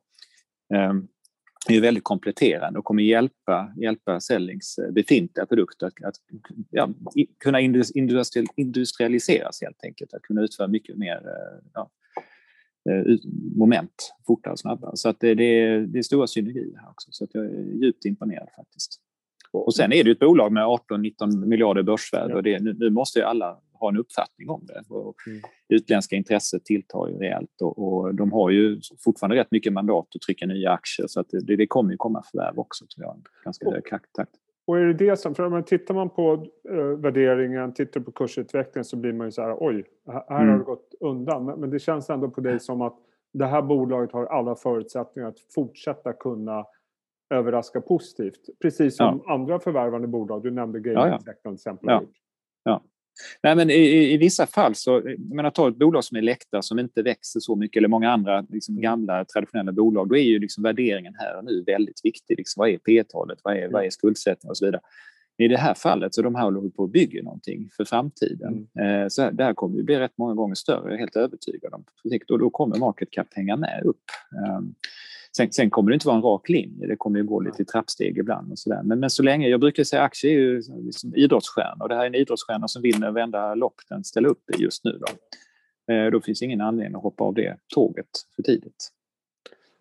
eh, 0.74 0.92
är 1.68 1.80
väldigt 1.80 2.04
kompletterande 2.04 2.78
och 2.78 2.84
kommer 2.84 3.02
hjälpa, 3.02 3.72
hjälpa 3.76 4.20
Sellings 4.20 4.78
befintliga 4.92 5.46
produkter 5.46 5.86
att, 5.86 6.04
att 6.04 6.16
ja, 6.70 6.88
kunna 7.38 7.60
industrialiseras 8.56 9.62
helt 9.62 9.84
enkelt, 9.84 10.14
att 10.14 10.22
kunna 10.22 10.42
utföra 10.42 10.68
mycket 10.68 10.96
mer 10.96 11.16
eh, 11.16 11.70
ja, 11.74 11.90
moment 13.56 14.14
fortare 14.26 14.52
och 14.52 14.58
snabbare. 14.58 14.96
Så 14.96 15.08
att 15.08 15.20
det, 15.20 15.34
det, 15.34 15.44
är, 15.44 15.80
det 15.80 15.98
är 15.98 16.02
stora 16.02 16.26
synergier 16.26 16.78
här 16.80 16.90
också, 16.90 17.08
så 17.12 17.24
att 17.24 17.30
jag 17.34 17.44
är 17.44 17.82
djupt 17.82 18.04
imponerad 18.04 18.48
faktiskt. 18.56 19.00
Och 19.52 19.74
sen 19.74 19.92
är 19.92 20.04
det 20.04 20.10
ett 20.10 20.18
bolag 20.18 20.52
med 20.52 20.64
18-19 20.64 21.46
miljarder 21.46 21.82
börsvärde 21.82 22.34
och 22.34 22.42
det, 22.42 22.62
nu, 22.62 22.90
måste 22.90 23.18
ju 23.18 23.24
alla 23.24 23.58
ha 23.72 23.88
en 23.88 23.96
uppfattning 23.96 24.50
om 24.50 24.66
det. 24.66 24.82
Och 24.88 25.14
mm. 25.26 25.40
Utländska 25.68 26.16
intresset 26.16 26.64
tilltar 26.64 27.08
ju 27.08 27.18
rejält 27.18 27.62
och, 27.62 27.78
och, 27.78 28.14
de 28.14 28.32
har 28.32 28.50
ju 28.50 28.80
fortfarande 29.04 29.36
rätt 29.36 29.50
mycket 29.50 29.72
mandat 29.72 30.06
att 30.14 30.20
trycka 30.20 30.46
nya 30.46 30.70
aktier 30.70 31.06
så 31.06 31.20
att 31.20 31.26
det, 31.30 31.56
det 31.56 31.66
kommer 31.66 31.90
ju 31.90 31.96
komma 31.96 32.22
förvärv 32.30 32.58
också 32.58 32.84
tror 32.86 33.06
jag. 33.06 33.22
Ganska 33.44 33.70
hög 33.70 33.84
takt. 34.14 34.30
Och 34.66 34.78
är 34.78 34.84
det 34.84 34.94
det 34.94 35.16
som, 35.16 35.34
för 35.34 35.62
tittar 35.62 35.94
man 35.94 36.10
på 36.10 36.46
uh, 36.70 36.98
värderingen, 36.98 37.74
tittar 37.74 38.00
på 38.00 38.12
kursutvecklingen 38.12 38.84
så 38.84 38.96
blir 38.96 39.12
man 39.12 39.26
ju 39.26 39.30
så 39.30 39.42
här, 39.42 39.56
oj, 39.60 39.84
här 40.06 40.40
mm. 40.40 40.50
har 40.50 40.58
det 40.58 40.64
gått 40.64 40.94
undan. 41.00 41.44
Men, 41.44 41.60
men 41.60 41.70
det 41.70 41.78
känns 41.78 42.10
ändå 42.10 42.30
på 42.30 42.40
dig 42.40 42.60
som 42.60 42.82
att 42.82 42.96
det 43.32 43.46
här 43.46 43.62
bolaget 43.62 44.12
har 44.12 44.26
alla 44.26 44.56
förutsättningar 44.56 45.28
att 45.28 45.40
fortsätta 45.54 46.12
kunna 46.12 46.64
överraska 47.30 47.80
positivt. 47.80 48.40
Precis 48.62 48.96
som 48.96 49.22
ja. 49.26 49.34
andra 49.34 49.60
förvärvande 49.60 50.08
bolag. 50.08 50.42
Du 50.42 50.50
nämnde 50.50 50.80
gamingsektorn 50.80 51.34
ja, 51.42 51.50
till 51.50 51.54
exempel. 51.54 51.88
Ja. 51.88 52.02
ja. 52.64 52.82
Nej, 53.42 53.56
men 53.56 53.70
i, 53.70 54.12
i, 54.14 54.16
vissa 54.16 54.46
fall 54.46 54.74
så, 54.74 55.02
men 55.18 55.52
ta 55.52 55.68
ett 55.68 55.76
bolag 55.76 56.04
som 56.04 56.16
Elekta 56.16 56.62
som 56.62 56.78
inte 56.78 57.02
växer 57.02 57.40
så 57.40 57.56
mycket 57.56 57.80
eller 57.80 57.88
många 57.88 58.10
andra 58.10 58.46
liksom, 58.48 58.72
mm. 58.72 58.82
gamla 58.82 59.24
traditionella 59.24 59.72
bolag, 59.72 60.08
då 60.08 60.16
är 60.16 60.22
ju 60.22 60.38
liksom 60.38 60.62
värderingen 60.62 61.14
här 61.18 61.38
och 61.38 61.44
nu 61.44 61.62
väldigt 61.62 62.00
viktig. 62.04 62.38
Liksom, 62.38 62.60
vad 62.60 62.68
är 62.68 62.78
P-talet? 62.78 63.38
Vad 63.42 63.56
är, 63.56 63.68
vad 63.68 63.84
är 63.84 63.90
skuldsättning 63.90 64.50
och 64.50 64.56
så 64.56 64.64
vidare. 64.64 64.80
I 65.38 65.48
det 65.48 65.56
här 65.56 65.74
fallet 65.74 66.14
så 66.14 66.22
de 66.22 66.34
här 66.34 66.44
håller 66.44 66.70
på 66.70 66.84
att 66.84 66.90
bygga 66.90 67.22
någonting 67.22 67.70
för 67.76 67.84
framtiden. 67.84 68.68
Mm. 68.74 69.02
Eh, 69.02 69.08
så 69.08 69.30
det 69.30 69.44
här 69.44 69.54
kommer 69.54 69.76
ju 69.76 69.82
bli 69.82 69.98
rätt 69.98 70.18
många 70.18 70.34
gånger 70.34 70.54
större, 70.54 70.84
jag 70.84 70.94
är 70.94 70.98
helt 70.98 71.16
övertygad 71.16 71.74
om. 71.74 71.84
Och 72.30 72.38
då 72.38 72.50
kommer 72.50 72.78
market 72.78 73.10
cap 73.10 73.26
hänga 73.30 73.56
med 73.56 73.82
upp. 73.84 74.02
Sen, 75.38 75.52
sen, 75.52 75.70
kommer 75.70 75.90
det 75.90 75.94
inte 75.94 76.06
vara 76.06 76.16
en 76.16 76.22
rak 76.22 76.48
linje, 76.48 76.86
det 76.86 76.96
kommer 76.96 77.18
ju 77.18 77.24
gå 77.24 77.40
lite 77.40 77.64
trappsteg 77.64 78.18
ibland. 78.18 78.52
Och 78.52 78.58
så 78.58 78.70
där. 78.70 78.82
Men, 78.82 79.00
men 79.00 79.10
så 79.10 79.22
länge, 79.22 79.48
jag 79.48 79.60
brukar 79.60 79.84
säga 79.84 80.02
aktier 80.02 80.32
är 80.32 80.36
ju 80.36 80.62
liksom 80.76 81.14
idrottsstjärnor. 81.16 81.88
Det 81.88 81.94
här 81.94 82.02
är 82.02 82.06
en 82.06 82.14
idrottsstjärna 82.14 82.68
som 82.68 82.82
vinner 82.82 83.10
varenda 83.10 83.54
lopp 83.54 83.74
den 83.88 84.04
ställer 84.04 84.28
upp 84.28 84.50
i 84.56 84.62
just 84.62 84.84
nu. 84.84 84.98
Då. 85.00 85.06
Eh, 85.94 86.10
då 86.10 86.20
finns 86.20 86.42
ingen 86.42 86.60
anledning 86.60 86.96
att 86.96 87.02
hoppa 87.02 87.24
av 87.24 87.34
det 87.34 87.56
tåget 87.74 88.06
för 88.36 88.42
tidigt. 88.42 88.88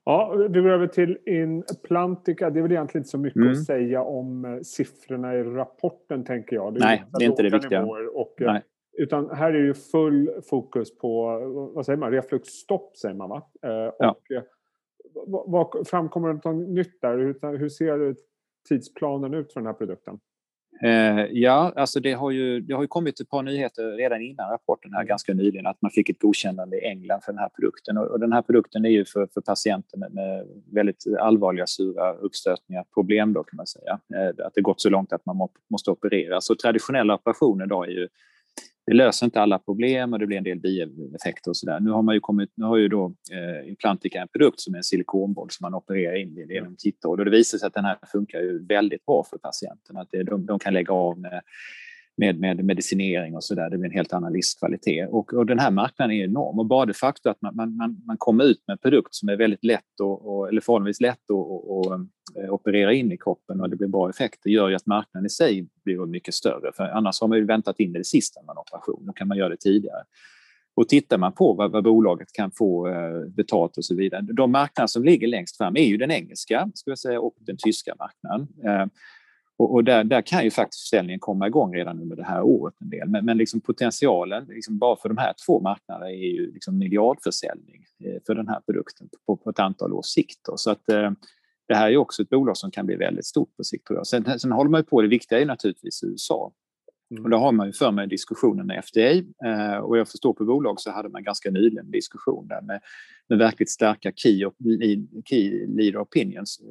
Ja, 0.06 0.48
vi 0.50 0.62
går 0.62 0.69
över 0.69 0.88
till 0.88 1.18
Inplantica. 1.25 2.50
Det 2.50 2.60
är 2.60 2.62
väl 2.62 2.71
egentligen 2.71 3.01
inte 3.01 3.10
så 3.10 3.18
mycket 3.18 3.42
mm. 3.42 3.51
att 3.51 3.65
säga 3.65 4.01
om 4.01 4.45
eh, 4.45 4.60
siffrorna 4.63 5.36
i 5.36 5.44
rapporten, 5.44 6.24
tänker 6.24 6.56
jag. 6.56 6.74
Det 6.74 6.80
Nej, 6.80 7.03
det 7.19 7.25
är 7.25 7.30
inte 7.30 7.44
det 7.44 7.50
viktiga. 7.50 7.86
Och, 7.86 8.42
eh, 8.42 8.53
Nej. 8.53 8.63
Utan 8.98 9.30
här 9.30 9.53
är 9.53 9.60
ju 9.60 9.74
full 9.74 10.30
fokus 10.50 10.98
på, 10.98 11.39
vad 11.75 11.86
säger 11.86 11.98
man, 11.98 12.12
refluxstopp 12.12 12.98
säger 12.98 13.15
man 13.15 13.30
va? 13.30 13.44
Ja. 14.00 14.15
Vad, 15.25 15.88
framkommer 15.88 16.27
det 16.27 16.33
något 16.33 16.69
nytt 16.69 17.01
där? 17.01 17.18
Hur, 17.18 17.57
hur 17.57 17.69
ser 17.69 18.15
tidsplanen 18.69 19.33
ut 19.33 19.54
för 19.54 19.59
den 19.59 19.68
här 19.68 19.74
produkten? 19.74 20.19
Eh, 20.83 21.25
ja, 21.31 21.74
alltså 21.75 22.00
det 22.00 22.13
har, 22.13 22.31
ju, 22.31 22.62
det 22.62 22.74
har 22.74 22.81
ju 22.81 22.88
kommit 22.88 23.19
ett 23.19 23.30
par 23.30 23.44
nyheter 23.44 23.92
redan 23.92 24.21
innan 24.21 24.50
rapporten 24.50 24.94
här 24.94 25.04
ganska 25.04 25.33
nyligen 25.33 25.68
att 25.68 25.81
man 25.81 25.92
fick 25.92 26.09
ett 26.09 26.19
godkännande 26.19 26.77
i 26.77 26.86
England 26.86 27.21
för 27.24 27.31
den 27.31 27.39
här 27.39 27.50
produkten. 27.50 27.98
Och, 27.98 28.06
och 28.07 28.19
den 28.19 28.33
här 28.33 28.42
produkten 28.42 28.86
är 28.86 28.89
ju 28.89 29.06
för, 29.06 29.27
för 29.33 29.42
patienter 29.42 29.98
med, 29.98 30.13
med, 30.13 30.48
väldigt 30.74 31.04
allvarliga 31.19 31.68
sura 31.68 32.13
uppstötningar, 32.13 32.86
problem 32.94 33.33
då 33.33 33.44
kan 33.44 33.57
man 33.57 33.68
säga. 33.68 34.00
Eh, 34.15 34.45
att 34.45 34.53
det 34.53 34.62
gått 34.62 34.81
så 34.81 34.89
långt 34.89 35.13
att 35.13 35.25
man 35.25 35.38
må, 35.38 35.50
måste 35.69 35.92
operera. 35.92 36.42
Så 36.42 36.56
traditionella 36.56 37.15
operationer 37.15 37.65
då 37.65 37.83
är 37.83 37.89
ju 37.89 38.07
det 38.88 38.94
löser 38.94 39.25
inte 39.25 39.42
alla 39.42 39.60
problem 39.60 40.13
och 40.13 40.19
det 40.19 40.28
blir 40.28 40.38
en 40.38 40.44
del 40.44 40.60
bieffekter 40.60 41.51
och 41.51 41.57
sådär. 41.57 41.80
Nu 41.80 41.92
har 41.92 42.01
man 42.01 42.16
ju 42.16 42.19
kommit, 42.19 42.50
nu 42.56 42.66
har 42.66 42.78
ju 42.78 42.88
då 42.88 43.13
eh, 43.31 43.69
Implantica 43.69 44.22
en 44.22 44.28
produkt 44.28 44.60
som 44.60 44.74
är 44.74 44.78
en 44.78 44.84
silikonboll 44.84 45.51
som 45.51 45.63
man 45.63 45.74
opererar 45.74 46.16
in 46.16 46.38
i 46.38 46.54
genom 46.54 46.75
titthål 46.75 47.19
och 47.19 47.25
det 47.25 47.31
visar 47.31 47.57
sig 47.57 47.68
att 47.68 47.74
den 47.74 47.86
här 47.86 47.98
funkar 48.12 48.39
ju 48.39 48.65
väldigt 48.65 49.06
bra 49.06 49.25
för 49.29 49.38
patienten. 49.38 49.98
Att 49.98 50.08
det, 50.12 50.24
de, 50.24 50.46
de 50.46 50.60
kan 50.60 50.74
lägga 50.74 50.94
av 50.94 51.20
med 51.20 51.41
med, 52.17 52.39
med 52.39 52.65
medicinering 52.65 53.36
och 53.36 53.43
så 53.43 53.55
där. 53.55 53.69
Det 53.69 53.77
blir 53.77 53.89
en 53.89 53.95
helt 53.95 54.13
annan 54.13 54.33
livskvalitet. 54.33 55.09
Och, 55.09 55.33
och 55.33 55.45
den 55.45 55.59
här 55.59 55.71
marknaden 55.71 56.15
är 56.15 56.24
enorm. 56.24 56.59
Och 56.59 56.65
bara 56.65 56.86
det 56.86 56.93
faktum 56.93 57.31
att 57.31 57.41
man, 57.41 57.75
man, 57.75 58.01
man 58.05 58.17
kommer 58.17 58.43
ut 58.43 58.63
med 58.67 58.74
en 58.74 58.77
produkt 58.77 59.15
som 59.15 59.29
är 59.29 59.36
väldigt 59.36 59.63
lätt 59.63 60.00
och, 60.01 60.38
och, 60.38 60.50
eller 60.50 60.62
förhållandevis 60.62 61.01
lätt 61.01 61.31
att 61.31 62.43
eh, 62.43 62.53
operera 62.53 62.93
in 62.93 63.12
i 63.12 63.17
kroppen 63.17 63.62
och 63.62 63.69
det 63.69 63.75
blir 63.75 63.88
bra 63.88 64.09
effekter 64.09 64.50
gör 64.50 64.69
ju 64.69 64.75
att 64.75 64.86
marknaden 64.86 65.25
i 65.25 65.29
sig 65.29 65.67
blir 65.83 66.05
mycket 66.05 66.33
större. 66.33 66.71
För 66.74 66.83
annars 66.83 67.21
har 67.21 67.27
man 67.27 67.38
ju 67.38 67.45
väntat 67.45 67.79
in 67.79 67.93
det, 67.93 68.00
det 68.00 68.05
sista 68.05 68.41
med 68.41 68.50
en 68.53 68.57
operation. 68.57 69.05
Då 69.05 69.13
kan 69.13 69.27
man 69.27 69.38
göra 69.38 69.50
det 69.50 69.59
tidigare. 69.59 70.03
Och 70.75 70.89
tittar 70.89 71.17
man 71.17 71.33
på 71.33 71.53
vad, 71.53 71.71
vad, 71.71 71.83
bolaget 71.83 72.33
kan 72.33 72.51
få 72.51 72.88
eh, 72.88 73.21
betalt 73.27 73.77
och 73.77 73.86
så 73.86 73.95
vidare. 73.95 74.21
De 74.21 74.51
marknader 74.51 74.88
som 74.88 75.03
ligger 75.03 75.27
längst 75.27 75.57
fram 75.57 75.75
är 75.75 75.83
ju 75.83 75.97
den 75.97 76.12
engelska 76.12 76.71
ska 76.74 76.91
jag 76.91 77.00
säga, 77.00 77.19
och 77.19 77.36
den 77.39 77.57
tyska 77.65 77.95
marknaden. 78.00 78.47
Eh, 78.65 78.88
och, 79.58 79.74
och 79.74 79.84
där, 79.84 80.04
där, 80.04 80.22
kan 80.22 80.44
ju 80.44 80.52
faktiskt 80.52 80.82
försäljningen 80.82 81.20
komma 81.20 81.48
igång 81.48 81.76
redan 81.76 82.00
under 82.02 82.16
det 82.16 82.24
här 82.24 82.42
året 82.42 82.76
en 82.82 82.90
del. 82.90 83.10
Men, 83.10 83.26
men 83.26 83.38
liksom 83.38 83.62
potentialen 83.62 84.46
liksom 84.46 84.78
bara 84.78 84.96
för 84.96 85.10
de 85.10 85.18
här 85.18 85.34
två 85.46 85.60
marknaderna 85.60 86.12
är 86.12 86.34
ju 86.34 86.54
liksom 86.54 86.78
miljardförsäljning 86.78 87.86
eh, 88.04 88.22
för 88.26 88.36
den 88.36 88.48
här 88.48 88.60
produkten 88.60 89.10
på, 89.26 89.38
på 89.38 89.50
ett 89.50 89.60
antal 89.60 89.94
års 89.94 90.06
sikt. 90.06 90.40
Då. 90.46 90.58
Så 90.58 90.72
att, 90.72 90.90
eh, 90.90 91.12
det 91.68 91.76
här 91.76 91.92
är 91.92 91.98
också 91.98 92.22
ett 92.22 92.30
bolag 92.30 92.58
som 92.58 92.72
kan 92.72 92.86
bli 92.86 92.96
väldigt 92.96 93.26
stort 93.26 93.58
på 93.58 93.64
sikt. 93.64 93.88
Tror 93.88 94.00
jag. 94.00 94.08
Sen, 94.08 94.40
sen 94.40 94.52
håller 94.52 94.70
man 94.70 94.80
ju 94.80 94.86
på, 94.86 95.02
det 95.02 95.08
viktiga 95.08 95.40
är 95.40 95.46
naturligtvis 95.46 96.04
USA. 96.04 96.52
Mm. 97.12 97.24
Och 97.24 97.30
då 97.30 97.38
har 97.38 97.52
man 97.52 97.68
ju 97.68 97.74
för 97.74 97.92
mig 97.92 98.08
diskussionen 98.08 98.68
med 98.68 98.84
FDA 98.86 99.12
eh, 99.48 99.78
och 99.78 99.98
jag 99.98 100.10
förstår 100.10 100.34
på 100.34 100.46
bolag 100.46 100.80
så 100.80 100.92
hade 100.92 101.10
man 101.10 101.24
ganska 101.24 101.52
nyligen 101.52 101.92
diskussion 101.92 102.48
där 102.48 102.62
med, 102.62 102.82
med 103.30 103.38
verkligt 103.38 103.70
starka 103.70 104.12
key, 104.16 104.46
key 105.26 105.68
leader 105.68 106.02
opinions, 106.02 106.62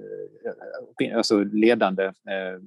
eh, 1.04 1.16
alltså 1.16 1.44
ledande 1.44 2.04
eh, 2.04 2.60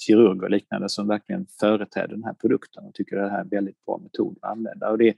kirurger 0.00 0.42
och 0.42 0.50
liknande 0.50 0.88
som 0.88 1.08
verkligen 1.08 1.46
företräder 1.60 2.08
den 2.08 2.24
här 2.24 2.34
produkten 2.34 2.84
och 2.84 2.94
tycker 2.94 3.16
att 3.16 3.26
det 3.26 3.30
här 3.30 3.38
är 3.38 3.42
en 3.42 3.48
väldigt 3.48 3.84
bra 3.84 3.98
metod 3.98 4.38
att 4.42 4.50
använda. 4.50 4.90
Och 4.90 4.98
det, 4.98 5.14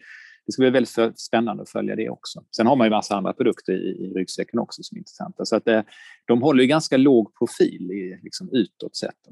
det 0.46 0.52
ska 0.52 0.62
bli 0.62 0.70
väldigt 0.70 1.20
spännande 1.20 1.62
att 1.62 1.70
följa 1.70 1.96
det 1.96 2.08
också. 2.08 2.44
Sen 2.56 2.66
har 2.66 2.76
man 2.76 2.86
ju 2.86 2.90
massa 2.90 3.16
andra 3.16 3.32
produkter 3.32 3.72
i, 3.72 4.04
i 4.04 4.12
ryggsäcken 4.14 4.58
också 4.58 4.82
som 4.82 4.96
är 4.96 4.98
intressanta. 4.98 5.44
Så 5.44 5.56
att 5.56 5.64
det, 5.64 5.84
de 6.24 6.42
håller 6.42 6.62
ju 6.62 6.68
ganska 6.68 6.96
låg 6.96 7.38
profil 7.38 7.90
i, 7.90 8.20
liksom 8.22 8.48
utåt 8.52 8.96
sett. 8.96 9.28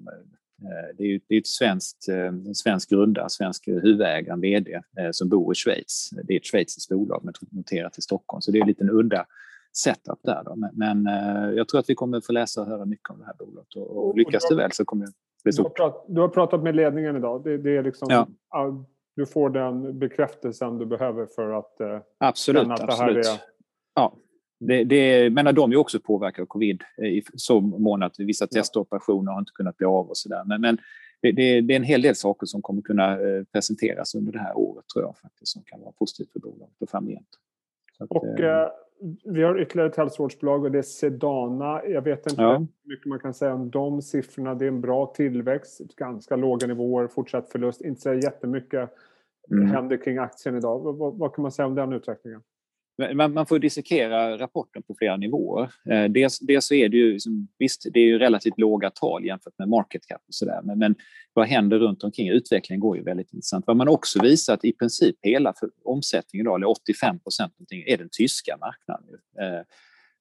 Eh, 0.62 0.96
det 0.96 1.02
är 1.02 1.06
ju 1.06 1.20
det 1.28 1.34
är 1.34 1.38
ett 1.38 1.46
svenskt, 1.46 2.08
eh, 2.08 2.26
en 2.26 2.54
svensk 2.54 2.90
grundare, 2.90 3.30
svensk 3.30 3.68
huvudägare, 3.68 4.40
vd, 4.40 4.74
eh, 4.74 5.10
som 5.10 5.28
bor 5.28 5.52
i 5.52 5.54
Schweiz. 5.54 6.10
Det 6.24 6.32
är 6.32 6.36
ett 6.36 6.46
schweiziskt 6.46 6.88
bolag 6.88 7.32
noterat 7.50 7.98
i 7.98 8.02
Stockholm, 8.02 8.40
så 8.40 8.50
det 8.50 8.58
är 8.58 8.62
en 8.62 8.68
liten 8.68 8.90
udda 8.90 9.26
setup 9.72 10.20
där. 10.22 10.42
Då. 10.44 10.56
Men, 10.56 10.70
men 10.74 11.14
jag 11.56 11.68
tror 11.68 11.80
att 11.80 11.90
vi 11.90 11.94
kommer 11.94 12.20
få 12.20 12.32
läsa 12.32 12.60
och 12.60 12.66
höra 12.66 12.84
mycket 12.84 13.10
om 13.10 13.18
det 13.18 13.26
här 13.26 13.34
bolaget 13.38 13.74
och, 13.76 14.08
och 14.08 14.18
lyckas 14.18 14.48
det 14.48 14.54
väl 14.54 14.72
så 14.72 14.84
kommer. 14.84 15.08
Du 15.44 15.62
har, 15.62 15.70
pratat, 15.70 16.04
du 16.08 16.20
har 16.20 16.28
pratat 16.28 16.62
med 16.62 16.76
ledningen 16.76 17.16
idag. 17.16 17.44
Det, 17.44 17.58
det 17.58 17.76
är 17.76 17.82
liksom, 17.82 18.26
ja. 18.50 18.84
Du 19.16 19.26
får 19.26 19.50
den 19.50 19.98
bekräftelsen 19.98 20.78
du 20.78 20.86
behöver 20.86 21.26
för 21.26 21.52
att 21.52 21.76
absolut, 22.18 22.62
känna 22.62 22.74
att 22.74 22.80
absolut. 22.80 23.24
det 23.24 23.28
här 23.28 23.36
är... 23.36 23.40
Ja, 23.94 24.16
det, 24.60 24.84
det, 24.84 25.30
men 25.30 25.54
de 25.54 25.72
är 25.72 25.76
också 25.76 26.00
påverkade 26.00 26.42
av 26.42 26.46
covid 26.46 26.82
i 27.02 27.22
så 27.34 27.60
mån 27.60 28.02
att 28.02 28.18
vissa 28.18 28.46
testoperationer 28.46 29.32
har 29.32 29.38
inte 29.38 29.52
kunnat 29.52 29.76
bli 29.76 29.86
av 29.86 30.08
och 30.08 30.16
så 30.16 30.28
där. 30.28 30.44
Men, 30.44 30.60
men 30.60 30.78
det, 31.22 31.32
det, 31.32 31.60
det, 31.60 31.74
är 31.74 31.76
en 31.76 31.82
hel 31.82 32.02
del 32.02 32.14
saker 32.14 32.46
som 32.46 32.62
kommer 32.62 32.82
kunna 32.82 33.12
eh, 33.12 33.44
presenteras 33.52 34.14
under 34.14 34.32
det 34.32 34.38
här 34.38 34.58
året 34.58 34.84
tror 34.88 35.04
jag 35.04 35.18
faktiskt 35.18 35.52
som 35.52 35.62
kan 35.62 35.80
vara 35.80 35.92
positivt 35.92 36.32
för 36.32 36.40
bolaget 36.40 36.82
och 36.82 36.90
framgent. 36.90 37.28
Att, 37.98 38.10
och, 38.10 38.40
eh, 38.40 38.68
vi 39.24 39.42
har 39.42 39.60
ytterligare 39.60 39.88
ett 39.88 39.96
hälsovårdsbolag 39.96 40.64
och 40.64 40.70
det 40.70 40.78
är 40.78 40.82
Sedana. 40.82 41.84
Jag 41.86 42.02
vet 42.02 42.26
inte 42.26 42.42
ja. 42.42 42.58
hur 42.58 42.90
mycket 42.90 43.06
man 43.06 43.18
kan 43.18 43.34
säga 43.34 43.54
om 43.54 43.70
de 43.70 44.02
siffrorna. 44.02 44.54
Det 44.54 44.64
är 44.64 44.68
en 44.68 44.80
bra 44.80 45.06
tillväxt, 45.06 45.80
ganska 45.96 46.36
låga 46.36 46.66
nivåer, 46.66 47.06
fortsatt 47.06 47.50
förlust. 47.50 47.80
Inte 47.80 48.00
så 48.00 48.14
jättemycket 48.14 48.90
mm. 49.50 49.70
händer 49.70 49.96
kring 49.96 50.18
aktien 50.18 50.56
idag. 50.56 50.80
Vad, 50.80 51.18
vad, 51.18 51.34
kan 51.34 51.42
man 51.42 51.52
säga 51.52 51.66
om 51.66 51.74
den 51.74 51.92
utvecklingen? 51.92 52.42
Man, 53.14 53.32
man 53.32 53.46
får 53.46 53.58
dissekera 53.58 54.38
rapporten 54.38 54.82
på 54.82 54.94
flera 54.98 55.16
nivåer. 55.16 55.70
Eh, 55.90 56.04
dels, 56.04 56.38
dels 56.38 56.66
så 56.66 56.74
är 56.74 56.88
det 56.88 56.96
ju, 56.96 57.12
liksom, 57.12 57.48
visst, 57.58 57.86
det 57.92 58.00
är 58.00 58.04
ju 58.04 58.18
relativt 58.18 58.58
låga 58.58 58.90
tal 58.90 59.24
jämfört 59.24 59.58
med 59.58 59.68
market 59.68 60.06
cap 60.06 60.22
och 60.28 60.34
sådär, 60.34 60.60
men, 60.62 60.78
men 60.78 60.94
vad 61.32 61.46
händer 61.46 61.78
runt 61.78 62.04
omkring? 62.04 62.28
Utvecklingen 62.28 62.80
går 62.80 62.96
ju 62.96 63.02
väldigt 63.02 63.32
intressant. 63.32 63.66
Vad 63.66 63.76
man 63.76 63.88
också 63.88 64.22
visar 64.22 64.54
att 64.54 64.64
i 64.64 64.72
princip 64.72 65.16
hela 65.22 65.54
för, 65.60 65.70
omsättningen 65.84 66.46
idag, 66.46 66.56
eller 66.56 66.68
85 66.68 67.18
procent, 67.18 67.54
är 67.86 67.96
den 67.98 68.08
tyska 68.12 68.56
marknaden. 68.60 69.20
Eh, 69.40 69.64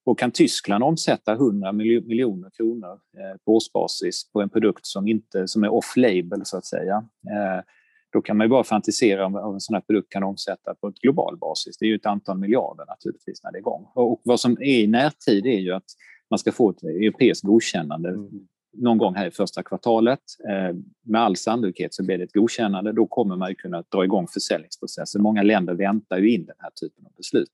och 0.05 0.19
kan 0.19 0.31
Tyskland 0.31 0.83
omsätta 0.83 1.33
100 1.33 1.71
miljoner 1.71 2.49
kronor 2.49 2.99
eh, 3.17 3.37
på 3.45 3.55
årsbasis 3.55 4.31
på 4.31 4.41
en 4.41 4.49
produkt 4.49 4.85
som, 4.85 5.07
inte, 5.07 5.47
som 5.47 5.63
är 5.63 5.69
off-label, 5.69 6.41
så 6.43 6.57
att 6.57 6.65
säga, 6.65 6.95
eh, 7.29 7.63
då 8.11 8.21
kan 8.21 8.37
man 8.37 8.45
ju 8.45 8.49
bara 8.49 8.63
fantisera 8.63 9.25
om 9.25 9.33
vad 9.33 9.53
en 9.53 9.59
sån 9.59 9.73
här 9.73 9.81
produkt 9.81 10.11
kan 10.11 10.23
omsätta 10.23 10.75
på 10.75 10.87
ett 10.87 10.99
global 10.99 11.37
basis. 11.37 11.77
Det 11.77 11.85
är 11.85 11.89
ju 11.89 11.95
ett 11.95 12.05
antal 12.05 12.37
miljarder 12.37 12.85
naturligtvis 12.87 13.43
när 13.43 13.51
det 13.51 13.57
är 13.57 13.59
igång. 13.59 13.87
Och 13.93 14.21
vad 14.23 14.39
som 14.39 14.51
är 14.51 14.79
i 14.79 14.87
närtid 14.87 15.45
är 15.45 15.59
ju 15.59 15.73
att 15.73 15.85
man 16.29 16.39
ska 16.39 16.51
få 16.51 16.69
ett 16.69 16.83
europeiskt 16.83 17.45
godkännande 17.45 18.09
mm. 18.09 18.29
någon 18.77 18.97
gång 18.97 19.15
här 19.15 19.27
i 19.27 19.31
första 19.31 19.63
kvartalet. 19.63 20.19
Eh, 20.49 20.75
med 21.05 21.21
all 21.21 21.35
sannolikhet 21.35 21.93
så 21.93 22.03
blir 22.03 22.17
det 22.17 22.23
ett 22.23 22.33
godkännande. 22.33 22.91
Då 22.91 23.07
kommer 23.07 23.35
man 23.35 23.49
ju 23.49 23.55
kunna 23.55 23.83
dra 23.91 24.03
igång 24.03 24.27
försäljningsprocessen. 24.27 25.21
Många 25.21 25.43
länder 25.43 25.73
väntar 25.73 26.17
ju 26.17 26.33
in 26.33 26.45
den 26.45 26.55
här 26.59 26.71
typen 26.81 27.05
av 27.05 27.11
beslut. 27.17 27.49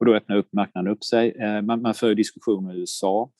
Och 0.00 0.06
då 0.06 0.14
öppnar 0.14 0.36
upp 0.36 0.52
marknaden 0.52 0.92
upp 0.92 1.04
sig. 1.04 1.30
Eh, 1.30 1.62
man, 1.62 1.82
man 1.82 1.94
för 1.94 2.14
diskussioner 2.14 2.74
i 2.74 2.80
USA. 2.80 3.30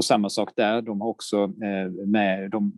Och 0.00 0.04
samma 0.04 0.28
sak 0.28 0.52
där, 0.56 0.82
de 0.82 1.00
har 1.00 1.08
också 1.08 1.42
eh, 1.44 2.06
med, 2.06 2.50
de, 2.50 2.72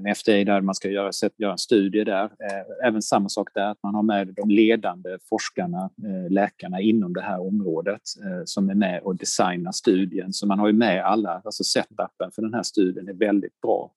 med 0.00 0.16
FDA 0.16 0.44
där 0.44 0.60
man 0.60 0.74
ska 0.74 0.90
göra, 0.90 1.10
göra 1.36 1.52
en 1.52 1.58
studie 1.58 2.04
där. 2.04 2.24
Eh, 2.24 2.86
även 2.88 3.02
samma 3.02 3.28
sak 3.28 3.48
där, 3.54 3.70
att 3.70 3.82
man 3.82 3.94
har 3.94 4.02
med 4.02 4.28
de 4.36 4.50
ledande 4.50 5.18
forskarna, 5.28 5.90
eh, 6.04 6.30
läkarna 6.30 6.80
inom 6.80 7.12
det 7.12 7.20
här 7.20 7.40
området 7.40 8.00
eh, 8.24 8.42
som 8.44 8.70
är 8.70 8.74
med 8.74 9.02
och 9.02 9.16
designar 9.16 9.72
studien. 9.72 10.32
Så 10.32 10.46
man 10.46 10.58
har 10.58 10.66
ju 10.66 10.72
med 10.72 11.04
alla, 11.04 11.42
alltså 11.44 11.64
setupen 11.64 12.30
för 12.34 12.42
den 12.42 12.54
här 12.54 12.62
studien 12.62 13.08
är 13.08 13.12
väldigt 13.14 13.60
bra 13.60 13.92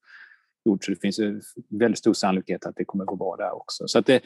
gjord 0.64 0.84
så 0.84 0.90
det 0.90 1.00
finns 1.00 1.20
väldigt 1.68 1.98
stor 1.98 2.14
sannolikhet 2.14 2.66
att 2.66 2.76
det 2.76 2.84
kommer 2.84 3.04
gå 3.04 3.16
bra 3.16 3.36
där 3.36 3.56
också. 3.56 3.88
Så 3.88 3.98
att 3.98 4.06
det, 4.06 4.20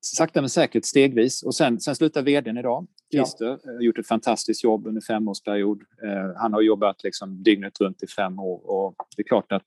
sakta 0.00 0.40
men 0.40 0.50
säkert 0.50 0.84
stegvis. 0.84 1.42
Och 1.42 1.54
sen, 1.54 1.80
sen 1.80 1.96
slutar 1.96 2.22
vdn 2.22 2.58
idag, 2.58 2.86
Christer, 3.12 3.58
ja. 3.64 3.72
har 3.72 3.80
gjort 3.80 3.98
ett 3.98 4.06
fantastiskt 4.06 4.64
jobb 4.64 4.86
under 4.86 5.00
femårsperiod. 5.00 5.82
Eh, 6.04 6.32
han 6.36 6.52
har 6.52 6.60
jobbat 6.60 7.04
liksom 7.04 7.42
dygnet 7.42 7.80
runt 7.80 8.02
i 8.02 8.06
fem 8.06 8.38
år 8.38 8.70
och 8.70 8.94
det 9.16 9.22
är 9.22 9.26
klart 9.28 9.52
att 9.52 9.64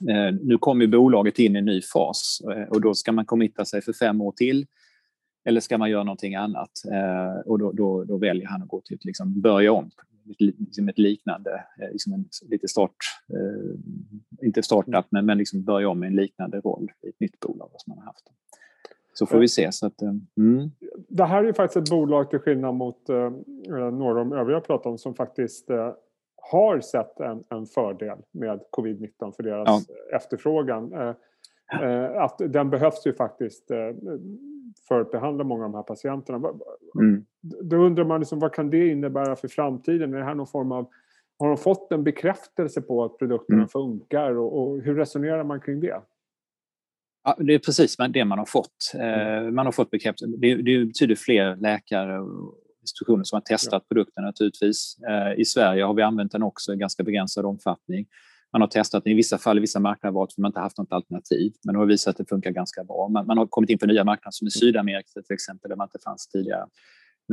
Eh, 0.00 0.34
nu 0.42 0.58
kommer 0.58 0.86
bolaget 0.86 1.38
in 1.38 1.56
i 1.56 1.58
en 1.58 1.64
ny 1.64 1.82
fas 1.82 2.40
eh, 2.52 2.68
och 2.68 2.80
då 2.80 2.94
ska 2.94 3.12
man 3.12 3.24
committa 3.24 3.64
sig 3.64 3.82
för 3.82 3.92
fem 3.92 4.20
år 4.20 4.32
till 4.32 4.66
eller 5.44 5.60
ska 5.60 5.78
man 5.78 5.90
göra 5.90 6.04
någonting 6.04 6.34
annat? 6.34 6.70
Eh, 6.92 7.40
och 7.46 7.58
då, 7.58 7.72
då, 7.72 8.04
då 8.04 8.18
väljer 8.18 8.46
han 8.46 8.62
att 8.62 8.68
gå 8.68 8.80
till 8.80 8.98
liksom 9.02 9.40
börja 9.40 9.72
om, 9.72 9.90
liksom 10.38 10.88
ett 10.88 10.98
liknande, 10.98 11.64
liksom 11.92 12.12
en, 12.12 12.24
lite 12.50 12.68
start, 12.68 12.96
inte 14.42 14.62
startup, 14.62 15.06
men, 15.10 15.26
men 15.26 15.38
liksom 15.38 15.64
börja 15.64 15.88
om 15.88 16.00
med 16.00 16.06
en 16.06 16.16
liknande 16.16 16.60
roll 16.60 16.88
i 17.06 17.08
ett 17.08 17.20
nytt 17.20 17.40
bolag 17.40 17.70
som 17.76 17.90
man 17.90 17.98
har 17.98 18.04
haft. 18.04 18.26
Så 19.18 19.26
får 19.26 19.38
vi 19.38 19.48
se. 19.48 19.72
Så 19.72 19.86
att, 19.86 20.02
mm. 20.02 20.70
Det 21.08 21.24
här 21.24 21.44
är 21.44 21.52
faktiskt 21.52 21.76
ett 21.76 21.90
bolag 21.90 22.30
till 22.30 22.38
skillnad 22.38 22.74
mot 22.74 23.08
eh, 23.08 23.30
några 23.90 24.20
av 24.20 24.28
de 24.28 24.32
övriga 24.32 24.56
jag 24.56 24.64
pratat 24.64 24.86
om 24.86 24.98
som 24.98 25.14
faktiskt 25.14 25.70
eh, 25.70 25.92
har 26.50 26.80
sett 26.80 27.20
en, 27.20 27.44
en 27.48 27.66
fördel 27.66 28.18
med 28.32 28.60
covid-19 28.76 29.32
för 29.36 29.42
deras 29.42 29.88
ja. 29.88 30.16
efterfrågan. 30.16 30.92
Eh, 30.92 31.14
eh, 31.82 32.22
att 32.22 32.38
den 32.38 32.70
behövs 32.70 33.06
ju 33.06 33.12
faktiskt 33.12 33.70
eh, 33.70 33.78
för 34.88 35.00
att 35.00 35.10
behandla 35.10 35.44
många 35.44 35.64
av 35.64 35.70
de 35.70 35.76
här 35.76 35.82
patienterna. 35.82 36.52
Mm. 37.00 37.24
Då 37.40 37.76
undrar 37.76 38.04
man 38.04 38.20
liksom, 38.20 38.38
vad 38.38 38.52
kan 38.52 38.70
det 38.70 38.88
innebära 38.88 39.36
för 39.36 39.48
framtiden? 39.48 40.14
Är 40.14 40.18
det 40.18 40.24
här 40.24 40.34
någon 40.34 40.46
form 40.46 40.72
av, 40.72 40.88
har 41.38 41.48
de 41.48 41.56
fått 41.56 41.92
en 41.92 42.04
bekräftelse 42.04 42.82
på 42.82 43.04
att 43.04 43.18
produkterna 43.18 43.58
mm. 43.58 43.68
funkar 43.68 44.36
och, 44.36 44.62
och, 44.62 44.80
hur 44.80 44.94
resonerar 44.94 45.44
man 45.44 45.60
kring 45.60 45.80
det? 45.80 46.00
Ja, 47.28 47.36
det 47.38 47.54
är 47.54 47.58
precis 47.58 47.96
det 48.10 48.24
man 48.24 48.38
har 48.38 48.46
fått. 48.46 48.92
Mm. 48.94 49.54
Man 49.54 49.66
har 49.66 49.72
fått 49.72 49.90
bekräftelse. 49.90 50.36
Det, 50.38 50.54
det 50.54 50.86
betyder 50.86 51.14
fler 51.14 51.56
läkare 51.56 52.20
institutioner 52.80 53.24
som 53.24 53.36
har 53.36 53.40
testat 53.40 53.82
ja. 53.82 53.94
produkten 53.94 54.24
naturligtvis. 54.24 54.96
Eh, 55.08 55.40
I 55.40 55.44
Sverige 55.44 55.84
har 55.84 55.94
vi 55.94 56.02
använt 56.02 56.32
den 56.32 56.42
också 56.42 56.72
i 56.72 56.76
ganska 56.76 57.02
begränsad 57.02 57.44
omfattning. 57.44 58.06
Man 58.52 58.60
har 58.60 58.68
testat 58.68 59.04
den 59.04 59.12
i 59.12 59.16
vissa 59.16 59.38
fall 59.38 59.58
i 59.58 59.60
vissa 59.60 59.80
marknader 59.80 60.14
valt 60.14 60.34
för 60.34 60.42
man 60.42 60.48
inte 60.48 60.60
haft 60.60 60.78
något 60.78 60.92
alternativ, 60.92 61.52
men 61.64 61.74
det 61.74 61.78
har 61.78 61.86
visat 61.86 62.10
att 62.10 62.16
det 62.16 62.28
funkar 62.28 62.50
ganska 62.50 62.84
bra. 62.84 63.08
Man, 63.08 63.26
man 63.26 63.38
har 63.38 63.46
kommit 63.46 63.70
in 63.70 63.78
på 63.78 63.86
nya 63.86 64.04
marknader 64.04 64.32
som 64.32 64.46
i 64.46 64.50
Sydamerika 64.50 65.22
till 65.26 65.34
exempel, 65.34 65.68
där 65.68 65.76
man 65.76 65.86
inte 65.86 65.98
fanns 66.04 66.28
tidigare. 66.28 66.66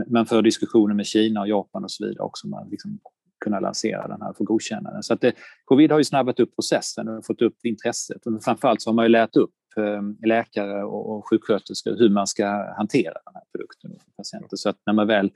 Man 0.08 0.26
för 0.26 0.42
diskussioner 0.42 0.96
med 0.96 1.06
Kina 1.06 1.42
och 1.42 1.48
Japan 1.48 1.84
och 1.84 1.92
så 1.92 2.06
vidare 2.06 2.24
också. 2.24 2.48
Man 2.48 2.70
liksom 2.70 3.00
kunna 3.44 3.60
lansera 3.60 4.08
den 4.08 4.22
här 4.22 4.34
för 4.34 4.44
godkännande. 4.44 5.04
Så 5.04 5.14
att 5.14 5.22
det, 5.22 5.34
covid 5.66 5.92
har 5.92 5.98
ju 5.98 6.04
snabbat 6.04 6.40
upp 6.40 6.56
processen 6.56 7.08
och 7.08 7.26
fått 7.26 7.42
upp 7.42 7.58
intresset. 7.64 8.26
Och 8.26 8.44
framförallt 8.44 8.82
så 8.82 8.90
har 8.90 8.96
man 8.96 9.06
ju 9.06 9.10
lärt 9.10 9.36
upp 9.36 9.52
eh, 9.52 9.63
Eh, 9.78 10.02
läkare 10.26 10.84
och, 10.84 11.10
och 11.10 11.30
sjuksköterskor 11.30 11.96
hur 11.98 12.10
man 12.10 12.28
ska 12.28 12.74
hantera 12.78 13.14
den 13.26 13.34
här 13.34 13.44
produkten 13.52 13.92
för 13.92 14.12
patienter. 14.12 14.58
Så 14.58 14.70
att 14.70 14.78
när 14.86 14.94
man 14.94 15.08
väl 15.08 15.32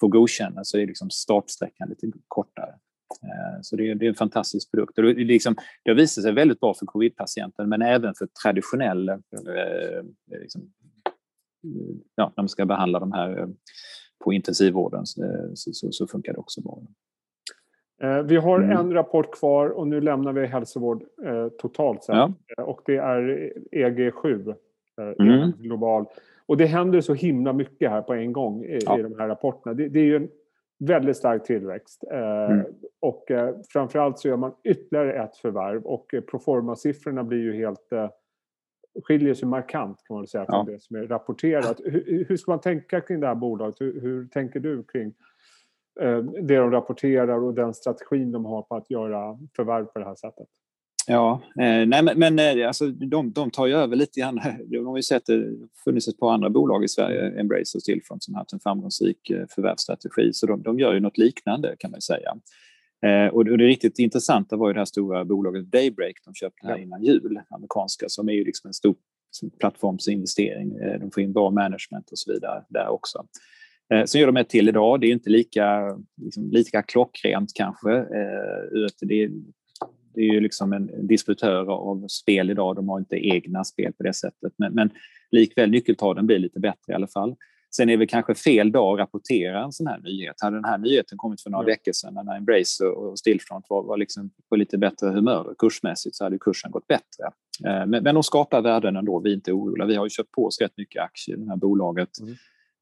får 0.00 0.08
godkänna 0.08 0.64
så 0.64 0.78
är 0.78 0.86
liksom 0.86 1.10
startsträckan 1.10 1.88
lite 1.88 2.06
kortare. 2.28 2.74
Eh, 3.22 3.60
så 3.62 3.76
det 3.76 3.90
är, 3.90 3.94
det 3.94 4.06
är 4.06 4.08
en 4.08 4.14
fantastisk 4.14 4.70
produkt. 4.70 4.96
Det, 4.96 5.14
liksom, 5.14 5.56
det 5.84 5.90
har 5.90 5.96
visat 5.96 6.24
sig 6.24 6.32
väldigt 6.32 6.60
bra 6.60 6.74
för 6.74 6.86
covid-patienter 6.86 7.66
men 7.66 7.82
även 7.82 8.14
för 8.14 8.28
traditionell... 8.42 9.08
Eh, 9.08 9.16
liksom, 10.40 10.72
ja, 12.14 12.32
när 12.36 12.42
man 12.42 12.48
ska 12.48 12.66
behandla 12.66 13.00
de 13.00 13.12
här 13.12 13.48
på 14.24 14.32
intensivvården 14.32 15.06
så, 15.06 15.52
så, 15.54 15.92
så 15.92 16.06
funkar 16.06 16.32
det 16.32 16.38
också 16.38 16.60
bra. 16.60 16.82
Eh, 18.02 18.22
vi 18.22 18.36
har 18.36 18.60
mm. 18.60 18.78
en 18.78 18.92
rapport 18.92 19.38
kvar 19.38 19.68
och 19.68 19.88
nu 19.88 20.00
lämnar 20.00 20.32
vi 20.32 20.46
hälsovård 20.46 21.02
eh, 21.24 21.48
totalt 21.48 22.04
sett. 22.04 22.14
Ja. 22.16 22.32
Eh, 22.58 22.64
och 22.64 22.80
det 22.86 22.96
är 22.96 23.52
EG7, 23.72 24.54
eh, 24.98 25.26
mm. 25.26 25.52
global. 25.58 26.06
Och 26.46 26.56
det 26.56 26.66
händer 26.66 27.00
så 27.00 27.14
himla 27.14 27.52
mycket 27.52 27.90
här 27.90 28.02
på 28.02 28.14
en 28.14 28.32
gång 28.32 28.64
i, 28.64 28.78
ja. 28.84 28.98
i 28.98 29.02
de 29.02 29.18
här 29.18 29.28
rapporterna. 29.28 29.74
Det, 29.74 29.88
det, 29.88 30.00
är 30.00 30.04
ju 30.04 30.16
en 30.16 30.28
väldigt 30.78 31.16
stark 31.16 31.44
tillväxt. 31.44 32.04
Eh, 32.12 32.50
mm. 32.50 32.66
Och 33.00 33.30
eh, 33.30 33.54
framförallt 33.72 34.18
så 34.18 34.28
gör 34.28 34.36
man 34.36 34.52
ytterligare 34.64 35.12
ett 35.12 35.36
förvärv 35.36 35.82
och 35.82 36.14
eh, 36.14 36.20
proforma-siffrorna 36.20 37.24
blir 37.24 37.38
ju 37.38 37.56
helt 37.56 37.92
eh, 37.92 38.10
skiljer 39.04 39.34
sig 39.34 39.48
markant 39.48 40.02
kan 40.04 40.16
man 40.16 40.26
säga 40.26 40.46
från 40.46 40.66
ja. 40.66 40.72
det 40.72 40.82
som 40.82 40.96
är 40.96 41.06
rapporterat. 41.06 41.80
Hur, 41.84 42.24
hur, 42.28 42.36
ska 42.36 42.50
man 42.50 42.60
tänka 42.60 43.00
kring 43.00 43.20
det 43.20 43.26
här 43.26 43.34
bolaget? 43.34 43.80
Hur, 43.80 44.00
hur 44.00 44.26
tänker 44.26 44.60
du 44.60 44.82
kring 44.82 45.14
det 46.42 46.56
de 46.56 46.70
rapporterar 46.70 47.44
och 47.44 47.54
den 47.54 47.74
strategin 47.74 48.32
de 48.32 48.44
har 48.44 48.62
på 48.62 48.76
att 48.76 48.90
göra 48.90 49.38
förvärv 49.56 49.84
på 49.84 49.98
det 49.98 50.04
här 50.04 50.14
sättet. 50.14 50.48
Ja, 51.10 51.42
eh, 51.60 51.86
nej, 51.86 52.02
men, 52.02 52.18
men 52.18 52.38
eh, 52.38 52.66
alltså, 52.66 52.86
de, 52.86 53.32
de 53.32 53.50
tar 53.50 53.66
ju 53.66 53.74
över 53.74 53.96
lite 53.96 54.20
grann. 54.20 54.40
De 54.66 54.86
har 54.86 54.96
ju 54.96 55.02
sett 55.02 55.26
det 55.26 55.44
funnits 55.84 56.08
ett 56.08 56.18
par 56.18 56.32
andra 56.32 56.50
bolag 56.50 56.84
i 56.84 56.88
Sverige, 56.88 57.40
Embrace 57.40 57.78
och 57.78 57.82
Stillfront, 57.82 58.22
som 58.22 58.34
haft 58.34 58.52
en 58.52 58.60
framgångsrik 58.60 59.30
eh, 59.30 59.46
förvärvsstrategi. 59.50 60.32
Så 60.32 60.46
de, 60.46 60.62
de 60.62 60.78
gör 60.78 60.94
ju 60.94 61.00
något 61.00 61.18
liknande 61.18 61.76
kan 61.78 61.90
man 61.90 62.00
säga. 62.00 62.36
Eh, 63.06 63.34
och 63.34 63.44
det 63.44 63.56
riktigt 63.56 63.98
intressanta 63.98 64.56
var 64.56 64.68
ju 64.68 64.74
det 64.74 64.80
här 64.80 64.84
stora 64.84 65.24
bolaget 65.24 65.72
Daybreak 65.72 66.16
de 66.24 66.34
köpte 66.34 66.66
här 66.66 66.78
innan 66.78 67.02
jul, 67.02 67.40
amerikanska, 67.50 68.08
som 68.08 68.28
är 68.28 68.32
ju 68.32 68.44
liksom 68.44 68.68
en 68.68 68.74
stor 68.74 68.94
plattformsinvestering. 69.60 70.78
De 71.00 71.10
får 71.10 71.22
in 71.22 71.32
bra 71.32 71.50
management 71.50 72.10
och 72.10 72.18
så 72.18 72.32
vidare 72.32 72.64
där 72.68 72.88
också. 72.88 73.24
Eh, 73.94 74.04
så 74.04 74.18
gör 74.18 74.26
de 74.26 74.36
ett 74.36 74.48
till 74.48 74.68
idag. 74.68 75.00
Det 75.00 75.06
är 75.06 75.12
inte 75.12 75.30
lika, 75.30 75.98
liksom, 76.22 76.50
lika 76.50 76.82
klockrent 76.82 77.52
kanske. 77.54 77.92
Eh, 77.92 78.86
det, 79.00 79.22
är, 79.22 79.30
det 80.14 80.20
är 80.20 80.32
ju 80.32 80.40
liksom 80.40 80.72
en 80.72 81.06
distributör 81.06 81.70
av 81.70 82.08
spel 82.08 82.50
idag. 82.50 82.76
De 82.76 82.88
har 82.88 82.98
inte 82.98 83.16
egna 83.16 83.64
spel 83.64 83.92
på 83.92 84.02
det 84.02 84.14
sättet. 84.14 84.52
Men, 84.56 84.74
men 84.74 84.90
likväl 85.30 85.70
nyckeltalen 85.70 86.26
blir 86.26 86.38
lite 86.38 86.60
bättre 86.60 86.92
i 86.92 86.94
alla 86.94 87.08
fall. 87.08 87.36
Sen 87.70 87.90
är 87.90 87.96
det 87.96 88.06
kanske 88.06 88.34
fel 88.34 88.72
dag 88.72 88.94
att 88.94 89.00
rapportera 89.00 89.64
en 89.64 89.72
sån 89.72 89.86
här 89.86 89.98
nyhet. 89.98 90.36
Hade 90.42 90.56
den 90.56 90.64
här 90.64 90.78
nyheten 90.78 91.18
kommit 91.18 91.42
för 91.42 91.50
några 91.50 91.64
ja. 91.64 91.66
veckor 91.66 91.92
sedan 91.92 92.14
när 92.14 92.36
Embrace 92.36 92.84
och 92.84 93.18
Stillfront 93.18 93.66
var, 93.68 93.82
var 93.82 93.96
liksom 93.96 94.30
på 94.48 94.56
lite 94.56 94.78
bättre 94.78 95.06
humör 95.06 95.54
kursmässigt 95.58 96.16
så 96.16 96.24
hade 96.24 96.38
kursen 96.38 96.70
gått 96.70 96.86
bättre. 96.86 97.24
Eh, 97.66 97.86
men, 97.86 98.02
men 98.02 98.14
de 98.14 98.22
skapar 98.22 98.62
värden 98.62 98.96
ändå. 98.96 99.20
Vi 99.20 99.30
är 99.30 99.34
inte 99.34 99.52
oroliga. 99.52 99.86
Vi 99.86 99.94
har 99.94 100.06
ju 100.06 100.10
köpt 100.10 100.32
på 100.32 100.44
oss 100.44 100.60
rätt 100.60 100.76
mycket 100.76 101.02
aktier 101.02 101.36
i 101.36 101.40
det 101.40 101.50
här 101.50 101.56
bolaget. 101.56 102.20
Mm. 102.20 102.34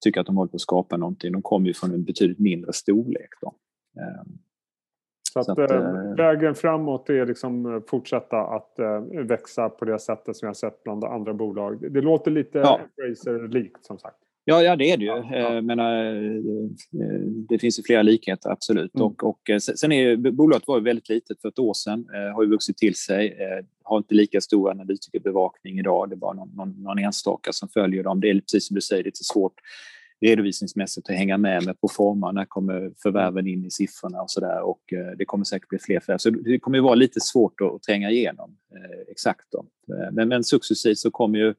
Tycker 0.05 0.21
att 0.21 0.27
de 0.27 0.37
håller 0.37 0.51
på 0.51 0.57
att 0.57 0.61
skapa 0.61 0.97
någonting. 0.97 1.33
De 1.33 1.43
kommer 1.43 1.67
ju 1.67 1.75
från 1.75 1.95
en 1.95 2.05
betydligt 2.05 2.39
mindre 2.39 2.73
storlek. 2.73 3.31
Då. 3.41 3.55
Ehm, 4.01 4.39
så, 5.33 5.45
så 5.45 5.53
att, 5.53 5.59
att, 5.59 5.71
äh, 5.71 6.15
vägen 6.17 6.55
framåt 6.55 7.11
är 7.11 7.27
liksom 7.27 7.83
fortsätta 7.89 8.39
att 8.39 8.79
växa 9.29 9.69
på 9.69 9.85
det 9.85 9.99
sättet 9.99 10.37
som 10.37 10.47
jag 10.47 10.57
sett 10.57 10.83
bland 10.83 11.05
andra 11.05 11.35
bolag. 11.35 11.93
Det 11.93 12.01
låter 12.01 12.31
lite 12.31 12.59
ja. 12.59 12.81
Embracer-likt 12.81 13.85
som 13.85 13.99
sagt. 13.99 14.26
Ja, 14.49 14.63
ja, 14.63 14.77
det 14.77 14.91
är 14.91 14.97
det 14.97 15.05
ju. 15.05 15.11
Ja, 15.11 15.37
ja. 15.37 15.63
Menar, 15.63 16.15
det 17.49 17.59
finns 17.59 17.79
ju 17.79 17.83
flera 17.83 18.03
likheter, 18.03 18.51
absolut. 18.51 18.95
Mm. 18.95 19.07
Och, 19.07 19.25
och, 19.25 19.41
sen 19.77 19.93
är 19.93 20.03
ju, 20.03 20.17
bolaget 20.17 20.69
var 20.69 20.79
ju 20.79 20.85
väldigt 20.85 21.09
litet 21.09 21.41
för 21.41 21.49
ett 21.49 21.59
år 21.59 21.75
sedan, 21.75 22.07
har 22.35 22.43
ju 22.43 22.49
vuxit 22.51 22.77
till 22.77 22.95
sig, 22.95 23.37
har 23.83 23.99
inte 23.99 24.15
lika 24.15 24.41
stor 24.41 24.71
analytikerbevakning 24.71 25.79
idag. 25.79 26.09
Det 26.09 26.15
är 26.15 26.17
bara 26.17 26.33
någon, 26.33 26.51
någon, 26.57 26.83
någon 26.83 26.99
enstaka 26.99 27.53
som 27.53 27.69
följer 27.69 28.03
dem. 28.03 28.21
Det 28.21 28.31
är 28.31 28.41
precis 28.41 28.67
som 28.67 28.75
du 28.75 28.81
säger, 28.81 29.05
lite 29.05 29.25
svårt 29.25 29.55
redovisningsmässigt 30.21 31.11
att 31.11 31.17
hänga 31.17 31.39
med 31.39 31.65
med 31.65 31.81
på 31.81 31.89
forma. 31.89 32.33
När 32.33 32.45
kommer 32.45 32.93
förvärven 33.03 33.47
in 33.47 33.65
i 33.65 33.71
siffrorna 33.71 34.23
och 34.23 34.31
så 34.31 34.41
där 34.41 34.61
och 34.61 34.93
eh, 34.93 35.17
det 35.19 35.25
kommer 35.25 35.45
säkert 35.45 35.69
bli 35.69 35.79
fler 35.79 36.01
förvärv. 36.01 36.19
Så 36.19 36.31
det 36.31 36.59
kommer 36.59 36.79
ju 36.79 36.83
vara 36.83 36.95
lite 36.95 37.21
svårt 37.21 37.61
att, 37.61 37.83
tränga 37.83 38.11
igenom 38.11 38.57
eh, 38.75 39.01
exakt. 39.11 39.47
Då. 39.53 39.67
Eh, 39.95 40.13
men, 40.13 40.29
men 40.29 40.45
successivt 40.45 40.99
så 40.99 41.11
kommer 41.11 41.39
ju, 41.39 41.55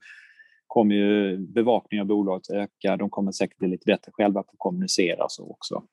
kommer 0.68 0.96
ju 0.96 1.38
bevakningen 1.38 2.02
av 2.02 2.08
bolaget 2.08 2.50
öka. 2.50 2.98
De 2.98 3.10
kommer 3.10 3.32
säkert 3.32 3.58
bli 3.58 3.68
lite 3.68 3.86
bättre 3.86 4.12
själva 4.12 4.44
på 4.44 4.50
att 4.52 4.60
kommunicera 4.60 5.26
så 5.30 5.52
också. 5.52 5.84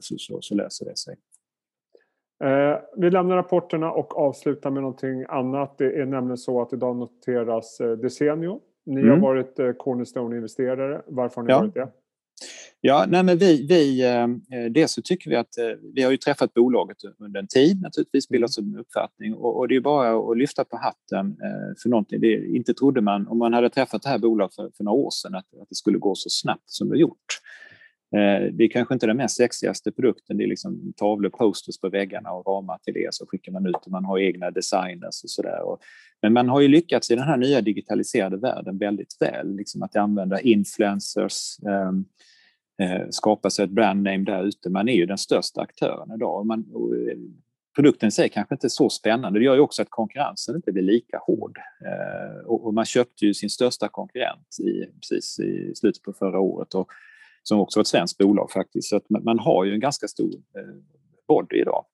Så, 0.00 0.14
så, 0.18 0.38
så 0.40 0.54
löser 0.54 0.86
det 0.86 0.96
sig. 0.96 1.16
vi 2.96 3.10
lämnar 3.10 3.36
rapporterna 3.36 3.92
och 3.92 4.18
avslutar 4.18 4.70
med 4.70 4.82
någonting 4.82 5.24
annat. 5.28 5.78
Det 5.78 6.00
är 6.00 6.06
nämligen 6.06 6.36
så 6.36 6.62
att 6.62 6.72
idag 6.72 6.96
noteras 6.96 7.78
Desenio. 8.02 8.60
Ni 8.86 9.00
mm. 9.00 9.10
har 9.10 9.18
varit 9.18 9.58
Cornerstone-investerare. 9.78 11.02
Varför 11.06 11.36
har 11.36 11.42
ni 11.42 11.52
ja. 11.52 11.60
varit 11.60 11.74
det? 11.74 11.88
Ja, 12.84 13.06
nej 13.08 13.22
men 13.22 13.38
vi, 13.38 13.66
vi, 13.66 14.04
eh, 14.06 14.28
dels 14.70 14.92
så 14.92 15.02
tycker 15.02 15.30
vi 15.30 15.36
att 15.36 15.58
eh, 15.58 15.64
vi 15.94 16.02
har 16.02 16.10
ju 16.10 16.16
träffat 16.16 16.54
bolaget 16.54 16.96
under 17.18 17.40
en 17.40 17.46
tid 17.46 17.82
naturligtvis, 17.82 18.28
bildat 18.28 18.50
oss 18.50 18.58
en 18.58 18.78
uppfattning 18.78 19.34
och, 19.34 19.58
och, 19.58 19.68
det 19.68 19.76
är 19.76 19.80
bara 19.80 20.30
att 20.30 20.38
lyfta 20.38 20.64
på 20.64 20.76
hatten 20.76 21.26
eh, 21.26 21.74
för 21.82 21.88
någonting. 21.88 22.20
Det, 22.20 22.46
inte 22.46 22.74
trodde 22.74 23.00
man, 23.00 23.28
om 23.28 23.38
man 23.38 23.52
hade 23.52 23.70
träffat 23.70 24.02
det 24.02 24.08
här 24.08 24.18
bolaget 24.18 24.54
för, 24.54 24.70
för 24.76 24.84
några 24.84 24.98
år 24.98 25.10
sedan, 25.10 25.34
att, 25.34 25.44
att 25.62 25.68
det 25.68 25.74
skulle 25.74 25.98
gå 25.98 26.14
så 26.14 26.30
snabbt 26.30 26.70
som 26.70 26.88
det 26.88 26.98
gjort. 26.98 27.40
Det 28.52 28.64
är 28.64 28.70
kanske 28.70 28.94
inte 28.94 29.06
den 29.06 29.16
mest 29.16 29.36
sexigaste 29.36 29.92
produkten, 29.92 30.36
det 30.36 30.44
är 30.44 30.48
liksom 30.48 30.92
tavlor, 30.96 31.30
posters 31.30 31.80
på 31.80 31.88
väggarna 31.88 32.32
och 32.32 32.46
ramar 32.46 32.78
till 32.78 32.94
det 32.94 33.14
så 33.14 33.26
skickar 33.26 33.52
man 33.52 33.66
ut 33.66 33.74
och 33.74 33.90
man 33.90 34.04
har 34.04 34.18
egna 34.18 34.50
designers 34.50 35.24
och 35.24 35.30
sådär. 35.30 35.60
Men 36.22 36.32
man 36.32 36.48
har 36.48 36.60
ju 36.60 36.68
lyckats 36.68 37.10
i 37.10 37.14
den 37.14 37.24
här 37.24 37.36
nya 37.36 37.60
digitaliserade 37.60 38.36
världen 38.36 38.78
väldigt 38.78 39.16
väl, 39.20 39.56
liksom 39.56 39.82
att 39.82 39.96
använda 39.96 40.40
influencers, 40.40 41.58
ehm, 41.66 41.98
eh, 41.98 42.04
Eh, 42.82 43.06
skapa 43.10 43.50
sig 43.50 43.64
ett 43.64 43.70
brandname 43.70 44.24
där 44.24 44.44
ute. 44.44 44.70
Man 44.70 44.88
är 44.88 44.92
ju 44.92 45.06
den 45.06 45.18
största 45.18 45.60
aktören 45.60 46.12
idag. 46.14 46.46
Man, 46.46 46.60
eh, 46.60 47.18
produkten 47.76 48.08
i 48.08 48.10
sig 48.10 48.28
kanske 48.28 48.54
inte 48.54 48.66
är 48.66 48.68
så 48.68 48.88
spännande. 48.88 49.38
Det 49.38 49.44
gör 49.44 49.54
ju 49.54 49.60
också 49.60 49.82
att 49.82 49.90
konkurrensen 49.90 50.56
inte 50.56 50.72
blir 50.72 50.82
lika 50.82 51.18
hård. 51.18 51.58
Eh, 51.58 52.46
och, 52.46 52.74
man 52.74 52.84
köpte 52.84 53.26
ju 53.26 53.34
sin 53.34 53.50
största 53.50 53.88
konkurrent 53.88 54.58
i, 54.60 54.86
precis 55.00 55.40
i 55.40 55.74
slutet 55.74 56.02
på 56.02 56.12
förra 56.12 56.40
året 56.40 56.74
och, 56.74 56.88
som 57.42 57.60
också 57.60 57.78
var 57.78 57.82
ett 57.82 57.88
svenskt 57.88 58.18
bolag 58.18 58.50
faktiskt. 58.50 58.88
Så 58.88 58.96
att 58.96 59.10
man, 59.10 59.24
man 59.24 59.38
har 59.38 59.64
ju 59.64 59.74
en 59.74 59.80
ganska 59.80 60.08
stor 60.08 60.30
body 61.28 61.60
idag. 61.60 61.84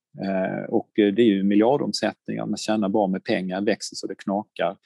Och 0.69 0.91
det 0.95 1.23
är 1.23 1.27
ju 1.27 1.43
miljardomsättningar, 1.43 2.47
man 2.47 2.57
tjänar 2.57 2.89
bra 2.89 3.07
med 3.07 3.25
pengar, 3.25 3.61
växer 3.61 3.97
så 3.97 4.07
det 4.07 4.15
knakar. 4.15 4.77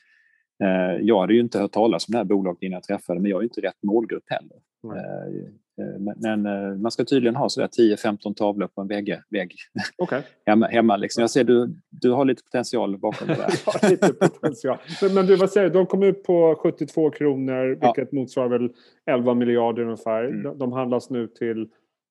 Jag 1.01 1.21
hade 1.21 1.35
ju 1.35 1.41
inte 1.41 1.59
hört 1.59 1.73
talas 1.73 2.09
om 2.09 2.12
det 2.12 2.19
här 2.19 2.25
bolaget 2.25 2.62
innan 2.62 2.73
jag 2.73 2.83
träffade 2.83 3.21
men 3.21 3.31
jag 3.31 3.41
är 3.41 3.45
inte 3.45 3.61
rätt 3.61 3.83
målgrupp 3.83 4.25
heller. 4.27 4.57
Mm. 4.85 6.14
Men, 6.16 6.47
eh, 6.47 6.77
man 6.77 6.90
ska 6.90 7.05
tydligen 7.05 7.37
ha 7.37 7.49
10-15 7.49 8.35
tavlor 8.35 8.66
på 8.66 8.81
en 8.81 8.88
vägg, 8.88 9.16
vägg. 9.31 9.55
Okay. 9.99 10.23
hemma. 10.47 10.66
hemma 10.66 10.97
liksom. 10.97 11.21
Jag 11.21 11.31
ser 11.31 11.45
du, 11.45 11.75
du 11.90 12.11
har 12.11 12.25
lite 12.25 12.42
potential 12.42 12.99
bakom 12.99 13.29
det 13.29 13.35
där. 13.35 13.53
ja, 13.66 13.88
lite 13.88 14.12
potential. 14.12 14.79
Men 15.14 15.27
du, 15.27 15.37
vad 15.37 15.51
säger 15.51 15.68
du? 15.68 15.73
De 15.73 15.87
kom 15.87 16.03
ut 16.03 16.23
på 16.23 16.55
72 16.62 17.11
kronor, 17.11 17.68
vilket 17.68 18.09
ja. 18.12 18.18
motsvarar 18.21 18.49
väl 18.49 18.73
11 19.07 19.35
miljarder 19.35 19.83
ungefär. 19.83 20.25
Mm. 20.25 20.59
De 20.59 20.73
handlas 20.73 21.11
nu 21.11 21.27
till 21.27 21.68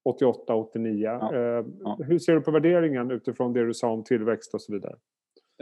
88-89. 0.10 0.98
Ja. 0.98 1.36
Eh, 1.36 1.66
ja. 1.80 2.00
Hur 2.08 2.20
ser 2.20 2.34
du 2.34 2.42
på 2.42 2.52
värderingen 2.52 3.12
utifrån 3.12 3.54
det 3.54 3.66
du 3.66 3.74
sa 3.74 3.92
om 3.92 4.04
tillväxt 4.04 4.54
och 4.54 4.62
så 4.62 4.74
vidare? 4.74 4.96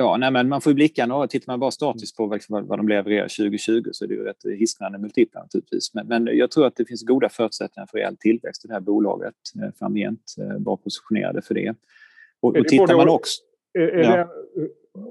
Ja, 0.02 0.18
nej, 0.18 0.32
men 0.32 0.50
man 0.50 0.62
får 0.62 0.74
blicka 0.74 1.06
några. 1.06 1.28
Tittar 1.28 1.54
man 1.54 1.60
bara 1.60 1.72
statiskt 1.72 2.18
på 2.18 2.26
vad, 2.26 2.42
vad 2.50 2.80
de 2.80 2.88
levererar 2.88 3.24
2020 3.24 3.90
så 3.92 4.06
är 4.06 4.08
det 4.08 4.14
ju 4.14 4.24
rätt 4.24 4.60
hisnande 4.60 4.98
multiplar 4.98 5.42
naturligtvis. 5.42 5.94
Men, 5.94 6.08
men, 6.08 6.38
jag 6.38 6.52
tror 6.52 6.66
att 6.66 6.76
det 6.76 6.86
finns 6.86 7.04
goda 7.04 7.30
förutsättningar 7.30 7.88
för 7.92 7.98
reell 7.98 8.18
tillväxt 8.18 8.66
i 8.66 8.68
det 8.68 8.74
här 8.74 8.82
bolaget 8.82 9.34
eh, 9.62 9.70
framgent. 9.80 10.36
Eh, 10.42 10.60
bra 10.60 10.78
positionerade 10.78 11.42
för 11.42 11.54
det. 11.54 11.76
Och, 12.42 12.58
och 12.58 12.68
tittar 12.68 12.96
man 12.96 13.10
också... 13.10 13.42
Är, 13.74 13.82
är 13.82 14.18
ja. 14.18 14.18
det 14.18 14.28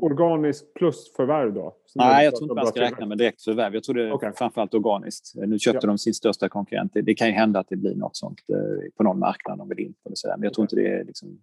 organiskt 0.01 0.75
plus 0.75 1.13
förvärv 1.17 1.55
då? 1.55 1.77
Nej, 1.95 2.25
jag 2.25 2.37
tror 2.37 2.45
inte 2.45 2.55
man 2.55 2.67
ska 2.67 2.81
räkna 2.81 3.07
med 3.07 3.19
direkt 3.19 3.43
förvärv. 3.43 3.75
Jag 3.75 3.83
tror 3.83 3.95
det 3.95 4.03
är 4.03 4.13
okay. 4.13 4.33
framförallt 4.37 4.75
organiskt. 4.75 5.33
Nu 5.35 5.59
köpte 5.59 5.87
ja. 5.87 5.89
de 5.89 5.99
sin 5.99 6.15
största 6.15 6.49
konkurrent. 6.49 6.95
Det, 6.95 7.03
det, 7.03 7.15
kan 7.15 7.29
ju 7.29 7.35
hända 7.35 7.61
att 7.61 7.69
det 7.69 7.77
blir 7.77 7.95
något 7.95 8.17
sånt 8.17 8.41
eh, 8.53 8.91
på 8.97 9.03
någon 9.03 9.19
marknad 9.19 9.59
de 9.59 9.69
vill 9.69 9.79
in 9.81 9.95
på. 10.05 10.09
Det, 10.09 10.37
men 10.37 10.43
jag 10.43 10.55
tror 10.55 10.65
inte 10.65 10.77
det 10.77 10.87
är 10.87 11.05
liksom 11.05 11.41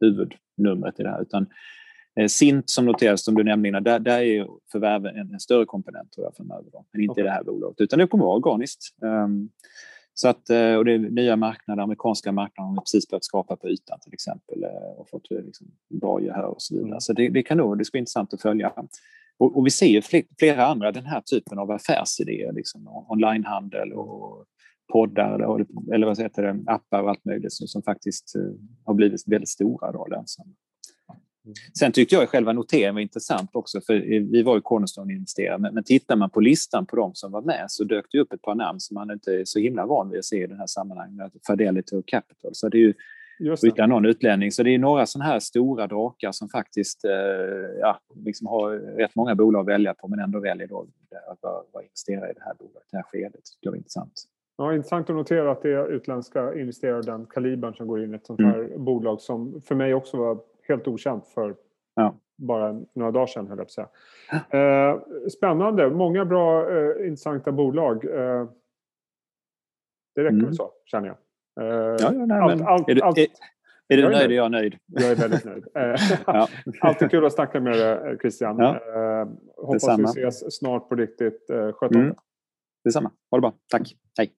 huvudnumret 0.00 1.00
i 1.00 1.02
det 1.02 1.08
här. 1.08 1.22
Utan 1.22 1.42
Eh, 1.42 1.46
Sint 2.26 2.70
som 2.70 2.86
noteras, 2.86 3.24
som 3.24 3.34
du 3.34 3.44
nämnde 3.44 3.68
innan, 3.68 3.82
där, 3.82 3.98
där 3.98 4.20
är 4.20 4.46
förvärven 4.72 5.16
en, 5.16 5.32
en 5.32 5.40
större 5.40 5.64
komponent 5.64 6.12
tror 6.12 6.26
jag 6.26 6.36
framöver. 6.36 6.70
Då. 6.72 6.84
Men 6.92 7.02
inte 7.02 7.12
okay. 7.12 7.24
i 7.24 7.26
det 7.26 7.30
här 7.30 7.44
bolaget, 7.44 7.80
utan 7.80 7.98
det 7.98 8.06
kommer 8.06 8.24
vara 8.24 8.36
organiskt. 8.36 8.80
Um, 9.02 9.50
så 10.20 10.28
att, 10.28 10.50
eh, 10.50 10.74
och 10.74 10.84
det 10.84 10.92
är 10.92 10.98
nya 10.98 11.36
marknader, 11.36 11.82
amerikanska 11.82 12.32
marknader 12.32 12.70
vi 12.70 12.80
precis 12.80 13.08
börjat 13.08 13.24
skapa 13.24 13.56
på 13.56 13.68
ytan 13.68 14.00
till 14.00 14.12
exempel 14.12 14.64
eh, 14.64 15.00
och 15.00 15.08
fått 15.08 15.30
liksom, 15.30 15.66
bra 16.00 16.20
gehör 16.20 16.44
och 16.44 16.62
så 16.62 16.74
vidare. 16.74 16.88
Mm. 16.88 17.00
Så 17.00 17.12
det, 17.12 17.28
det 17.28 17.42
kan 17.42 17.58
nog, 17.58 17.78
det 17.78 17.84
ska 17.84 17.92
bli 17.92 17.98
intressant 17.98 18.34
att 18.34 18.42
följa. 18.42 18.72
Och, 19.38 19.56
och 19.56 19.66
vi 19.66 19.70
ser 19.70 19.86
ju 19.86 20.02
flera 20.38 20.66
andra 20.66 20.92
den 20.92 21.06
här 21.06 21.20
typen 21.20 21.58
av 21.58 21.70
affärsidéer, 21.70 22.52
liksom 22.52 22.88
onlinehandel 22.88 23.92
och 23.92 24.44
poddar 24.92 25.34
eller 25.94 26.06
vad 26.06 26.18
heter 26.18 26.42
det, 26.42 26.72
appar 26.72 27.02
och 27.02 27.10
allt 27.10 27.24
möjligt 27.24 27.52
som, 27.52 27.66
som 27.66 27.82
faktiskt 27.82 28.32
har 28.84 28.94
blivit 28.94 29.28
väldigt 29.28 29.48
stora 29.48 29.88
och 29.88 30.10
lönsamma. 30.10 30.54
Sen 31.78 31.92
tyckte 31.92 32.14
jag 32.14 32.28
själva 32.28 32.52
noteringen 32.52 32.94
var 32.94 33.00
intressant 33.00 33.50
också, 33.52 33.80
för 33.80 33.94
vi 34.32 34.42
var 34.42 34.54
ju 34.54 34.60
Cornerstone-investerare, 34.60 35.58
men, 35.58 35.74
men 35.74 35.84
tittar 35.84 36.16
man 36.16 36.30
på 36.30 36.40
listan 36.40 36.86
på 36.86 36.96
de 36.96 37.14
som 37.14 37.32
var 37.32 37.42
med 37.42 37.64
så 37.68 37.84
dök 37.84 38.06
det 38.10 38.18
upp 38.18 38.32
ett 38.32 38.42
par 38.42 38.54
namn 38.54 38.80
som 38.80 38.94
man 38.94 39.10
inte 39.10 39.32
är 39.32 39.44
så 39.44 39.58
himla 39.58 39.86
van 39.86 40.10
vid 40.10 40.18
att 40.18 40.24
se 40.24 40.42
i 40.42 40.46
den 40.46 40.58
här 40.58 40.66
sammanhanget, 40.66 41.32
Fidelity 41.46 41.96
och 41.96 42.06
Capital. 42.06 42.50
Så 42.54 42.68
det 42.68 42.78
är 42.78 42.80
ju 42.80 42.94
ytterligare 43.40 43.86
någon 43.86 44.06
utlänning. 44.06 44.52
Så 44.52 44.62
det 44.62 44.74
är 44.74 44.78
några 44.78 45.06
sådana 45.06 45.30
här 45.30 45.40
stora 45.40 45.86
drakar 45.86 46.32
som 46.32 46.48
faktiskt 46.48 47.04
eh, 47.04 47.10
ja, 47.80 48.00
liksom 48.14 48.46
har 48.46 48.70
rätt 48.96 49.14
många 49.14 49.34
bolag 49.34 49.60
att 49.60 49.66
välja 49.66 49.94
på 49.94 50.08
men 50.08 50.18
ändå 50.18 50.40
väljer 50.40 50.68
då 50.68 50.86
att 51.30 51.38
vara 51.72 51.84
investerare 51.84 52.30
i 52.30 52.34
det 52.34 52.44
här 52.44 52.54
bolaget, 52.58 52.88
det 52.90 52.96
här 52.96 53.04
skedet. 53.04 53.42
Det 53.62 53.68
var 53.68 53.76
intressant. 53.76 54.12
Ja, 54.56 54.74
intressant 54.74 55.10
att 55.10 55.16
notera 55.16 55.50
att 55.50 55.62
det 55.62 55.72
är 55.72 55.88
utländska 55.88 56.54
investerare 56.54 57.02
den 57.02 57.26
kalibern 57.26 57.74
som 57.74 57.86
går 57.86 58.04
in 58.04 58.12
i 58.12 58.16
ett 58.16 58.26
sånt 58.26 58.40
här 58.40 58.58
mm. 58.58 58.84
bolag 58.84 59.20
som 59.20 59.60
för 59.60 59.74
mig 59.74 59.94
också 59.94 60.16
var 60.16 60.38
helt 60.68 60.88
okänt 60.88 61.26
för 61.26 61.56
ja. 61.94 62.14
bara 62.36 62.80
några 62.94 63.10
dagar 63.10 63.26
sedan, 63.26 63.46
höll 63.46 63.58
jag 63.58 63.66
på 63.66 63.82
att 63.82 63.90
säga. 64.50 64.90
Eh, 64.90 65.00
spännande, 65.28 65.90
många 65.90 66.24
bra 66.24 66.70
eh, 66.70 67.06
intressanta 67.06 67.52
bolag. 67.52 68.04
Eh, 68.04 68.48
det 70.14 70.24
räcker 70.24 70.34
mm. 70.34 70.44
väl 70.44 70.54
så, 70.54 70.70
känner 70.84 71.08
jag. 71.08 71.16
Ja, 71.54 71.96
ja, 72.00 72.10
nej, 72.10 72.38
allt, 72.38 72.62
allt, 72.62 72.88
är, 72.88 72.94
du, 72.94 73.02
allt, 73.02 73.18
är, 73.18 73.26
är 73.88 73.96
du 73.96 74.02
nöjd 74.02 74.30
är 74.30 74.34
jag 74.34 74.50
nöjd. 74.50 74.78
Jag 74.86 75.10
är 75.10 75.16
väldigt 75.16 75.44
nöjd. 75.44 75.64
Ja. 76.26 76.48
Alltid 76.80 77.10
kul 77.10 77.24
att 77.24 77.32
snacka 77.32 77.60
med 77.60 77.72
dig 77.72 78.18
Christian. 78.20 78.58
Ja. 78.58 78.78
hoppas 79.56 79.72
Detsamma. 79.72 80.12
vi 80.16 80.22
ses 80.22 80.56
snart 80.56 80.88
på 80.88 80.94
riktigt. 80.94 81.46
Sköt 81.48 81.94
om 81.94 82.00
mm. 82.00 82.14
Detsamma. 82.84 83.10
Ha 83.30 83.38
det 83.38 83.40
bra. 83.40 83.52
Tack. 83.70 83.94
Hej. 84.18 84.32